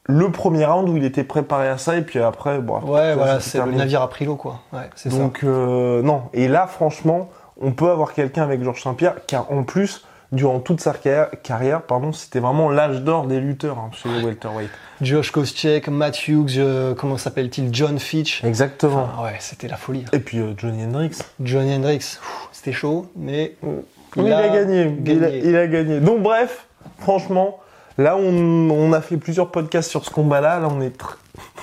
le 0.04 0.30
premier 0.30 0.64
round 0.64 0.88
où 0.88 0.96
il 0.96 1.04
était 1.04 1.24
préparé 1.24 1.68
à 1.68 1.78
ça 1.78 1.96
et 1.96 2.02
puis 2.02 2.20
après, 2.20 2.60
bon, 2.60 2.76
après, 2.76 2.90
Ouais, 2.90 3.14
voilà, 3.14 3.40
c'est 3.40 3.58
le 3.64 3.72
navire 3.72 4.02
a 4.02 4.08
pris 4.08 4.24
l'eau, 4.24 4.36
quoi. 4.36 4.60
Ouais, 4.72 4.88
c'est 4.94 5.10
ça. 5.10 5.18
Donc 5.18 5.40
euh, 5.42 6.00
non. 6.02 6.22
Et 6.32 6.46
là, 6.48 6.66
franchement, 6.68 7.28
on 7.60 7.72
peut 7.72 7.90
avoir 7.90 8.12
quelqu'un 8.14 8.44
avec 8.44 8.62
Georges 8.62 8.82
Saint-Pierre, 8.82 9.14
car 9.26 9.50
en 9.50 9.64
plus, 9.64 10.04
durant 10.32 10.60
toute 10.60 10.80
sa 10.80 10.92
carrière, 10.92 11.82
pardon, 11.82 12.12
c'était 12.12 12.40
vraiment 12.40 12.70
l'âge 12.70 13.02
d'or 13.02 13.26
des 13.26 13.40
lutteurs 13.40 13.78
hein, 13.78 13.90
chez 13.92 14.08
les 14.08 14.24
welterweight. 14.24 14.70
Josh 15.00 15.30
Koscheck, 15.30 15.88
Matt 15.88 16.26
Hughes, 16.26 16.54
euh, 16.56 16.94
comment 16.94 17.18
s'appelle-t-il 17.18 17.72
John 17.72 17.98
Fitch. 17.98 18.42
Exactement. 18.44 19.08
Ouais, 19.22 19.36
c'était 19.40 19.68
la 19.68 19.76
folie. 19.76 20.04
Et 20.12 20.18
puis 20.18 20.38
euh, 20.38 20.54
Johnny 20.56 20.84
Hendricks. 20.84 21.16
Johnny 21.40 21.74
Hendricks, 21.74 22.00
pff, 22.02 22.48
c'était 22.52 22.72
chaud, 22.72 23.10
mais 23.14 23.56
Il, 24.16 24.32
a, 24.32 24.48
gagné. 24.48 24.96
Il, 25.04 25.24
a, 25.24 25.28
gagné. 25.28 25.42
il 25.44 25.56
a 25.56 25.66
gagné. 25.66 26.00
Donc 26.00 26.22
bref, 26.22 26.66
franchement, 26.98 27.60
là 27.98 28.16
on, 28.16 28.70
on 28.70 28.92
a 28.92 29.00
fait 29.02 29.18
plusieurs 29.18 29.50
podcasts 29.50 29.90
sur 29.90 30.04
ce 30.04 30.10
combat-là. 30.10 30.60
Là 30.60 30.68
on 30.70 30.80
est 30.80 30.98
tr- 31.00 31.16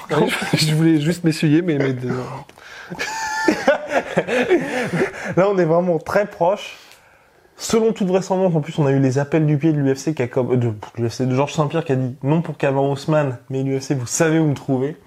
je 0.53 0.75
voulais 0.75 1.01
juste 1.01 1.23
m'essuyer, 1.23 1.61
mais, 1.63 1.77
mais 1.79 1.93
là 5.35 5.49
on 5.49 5.57
est 5.57 5.65
vraiment 5.65 5.97
très 5.97 6.25
proche. 6.25 6.77
Selon 7.57 7.93
toute 7.93 8.07
vraisemblance, 8.07 8.55
en 8.55 8.61
plus 8.61 8.77
on 8.79 8.85
a 8.85 8.91
eu 8.91 8.99
les 8.99 9.19
appels 9.19 9.45
du 9.45 9.57
pied 9.57 9.73
de 9.73 9.79
l'UFC 9.79 10.15
qui 10.15 10.21
a 10.21 10.27
comme 10.27 10.55
de, 10.57 10.67
de 10.67 10.73
l'UFC 10.97 11.21
de 11.21 11.35
Georges 11.35 11.53
Saint-Pierre 11.53 11.85
qui 11.85 11.91
a 11.91 11.95
dit 11.95 12.15
non 12.23 12.41
pour 12.41 12.57
Cameron 12.57 12.91
Haussmann, 12.91 13.37
mais 13.49 13.63
l'UFC 13.63 13.93
vous 13.93 14.07
savez 14.07 14.39
où 14.39 14.47
me 14.47 14.55
trouver. 14.55 14.97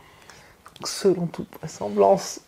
Donc, 0.76 0.88
selon 0.88 1.26
toute 1.26 1.48
vraisemblance, 1.58 2.40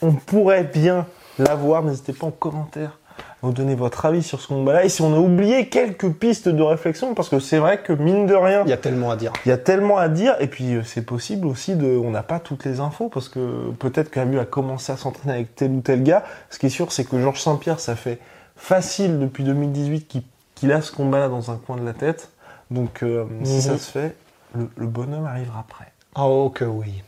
on 0.00 0.12
pourrait 0.12 0.64
bien 0.64 1.06
l'avoir. 1.38 1.82
N'hésitez 1.82 2.12
pas 2.12 2.26
en 2.26 2.30
commentaire 2.30 2.98
à 3.18 3.46
vous 3.46 3.52
donner 3.52 3.74
votre 3.74 4.06
avis 4.06 4.22
sur 4.22 4.40
ce 4.40 4.48
combat-là. 4.48 4.84
Et 4.84 4.88
si 4.88 5.02
on 5.02 5.14
a 5.14 5.18
oublié 5.18 5.68
quelques 5.68 6.10
pistes 6.12 6.48
de 6.48 6.62
réflexion, 6.62 7.14
parce 7.14 7.28
que 7.28 7.38
c'est 7.40 7.58
vrai 7.58 7.82
que 7.82 7.92
mine 7.92 8.26
de 8.26 8.34
rien, 8.34 8.62
il 8.64 8.70
y 8.70 8.72
a 8.72 8.78
tellement 8.78 9.10
à 9.10 9.16
dire. 9.16 9.32
Il 9.44 9.50
y 9.50 9.52
a 9.52 9.58
tellement 9.58 9.98
à 9.98 10.08
dire, 10.08 10.34
et 10.40 10.46
puis 10.46 10.74
euh, 10.74 10.82
c'est 10.82 11.04
possible 11.04 11.46
aussi 11.46 11.76
de. 11.76 11.86
On 11.86 12.10
n'a 12.10 12.22
pas 12.22 12.40
toutes 12.40 12.64
les 12.64 12.80
infos, 12.80 13.08
parce 13.08 13.28
que 13.28 13.70
peut-être 13.78 14.10
qu'Amu 14.10 14.38
a 14.38 14.46
commencé 14.46 14.92
à 14.92 14.96
s'entraîner 14.96 15.34
avec 15.34 15.54
tel 15.54 15.70
ou 15.72 15.80
tel 15.80 16.02
gars. 16.02 16.24
Ce 16.50 16.58
qui 16.58 16.66
est 16.66 16.70
sûr, 16.70 16.90
c'est 16.90 17.04
que 17.04 17.20
Georges 17.20 17.40
Saint-Pierre, 17.40 17.80
ça 17.80 17.96
fait 17.96 18.18
facile 18.56 19.18
depuis 19.18 19.44
2018 19.44 20.06
qu'il 20.08 20.22
qu'il 20.54 20.70
a 20.72 20.80
ce 20.80 20.92
combat-là 20.92 21.28
dans 21.28 21.50
un 21.50 21.56
coin 21.56 21.76
de 21.76 21.84
la 21.84 21.92
tête. 21.94 22.30
Donc 22.70 23.02
euh, 23.02 23.24
si 23.42 23.54
Mhm. 23.56 23.60
ça 23.60 23.78
se 23.78 23.90
fait, 23.90 24.16
le, 24.54 24.70
le 24.76 24.86
bonhomme 24.86 25.26
arrivera 25.26 25.60
après. 25.60 25.92
Oh 26.16 26.50
que 26.54 26.64
oui. 26.64 27.02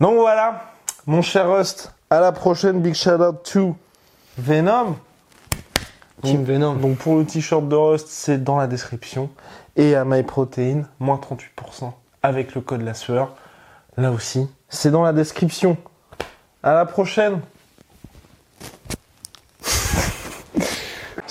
Donc 0.00 0.14
voilà, 0.16 0.72
mon 1.06 1.20
cher 1.22 1.48
Rust, 1.50 1.92
à 2.10 2.20
la 2.20 2.32
prochaine, 2.32 2.80
big 2.80 2.94
shout 2.94 3.20
out 3.20 3.42
to 3.44 3.76
Venom. 4.38 4.96
Team 6.22 6.44
Venom. 6.44 6.74
Donc 6.76 6.96
pour 6.98 7.16
le 7.18 7.26
t-shirt 7.26 7.68
de 7.68 7.76
Rust, 7.76 8.08
c'est 8.08 8.42
dans 8.42 8.56
la 8.56 8.66
description. 8.66 9.28
Et 9.76 9.94
à 9.94 10.04
MyProtein, 10.06 10.84
moins 11.00 11.16
38% 11.18 11.92
avec 12.22 12.54
le 12.54 12.62
code 12.62 12.80
la 12.80 12.94
sueur. 12.94 13.34
Là 13.98 14.10
aussi, 14.10 14.48
c'est 14.70 14.90
dans 14.90 15.02
la 15.02 15.12
description. 15.12 15.76
À 16.62 16.72
la 16.72 16.86
prochaine. 16.86 17.40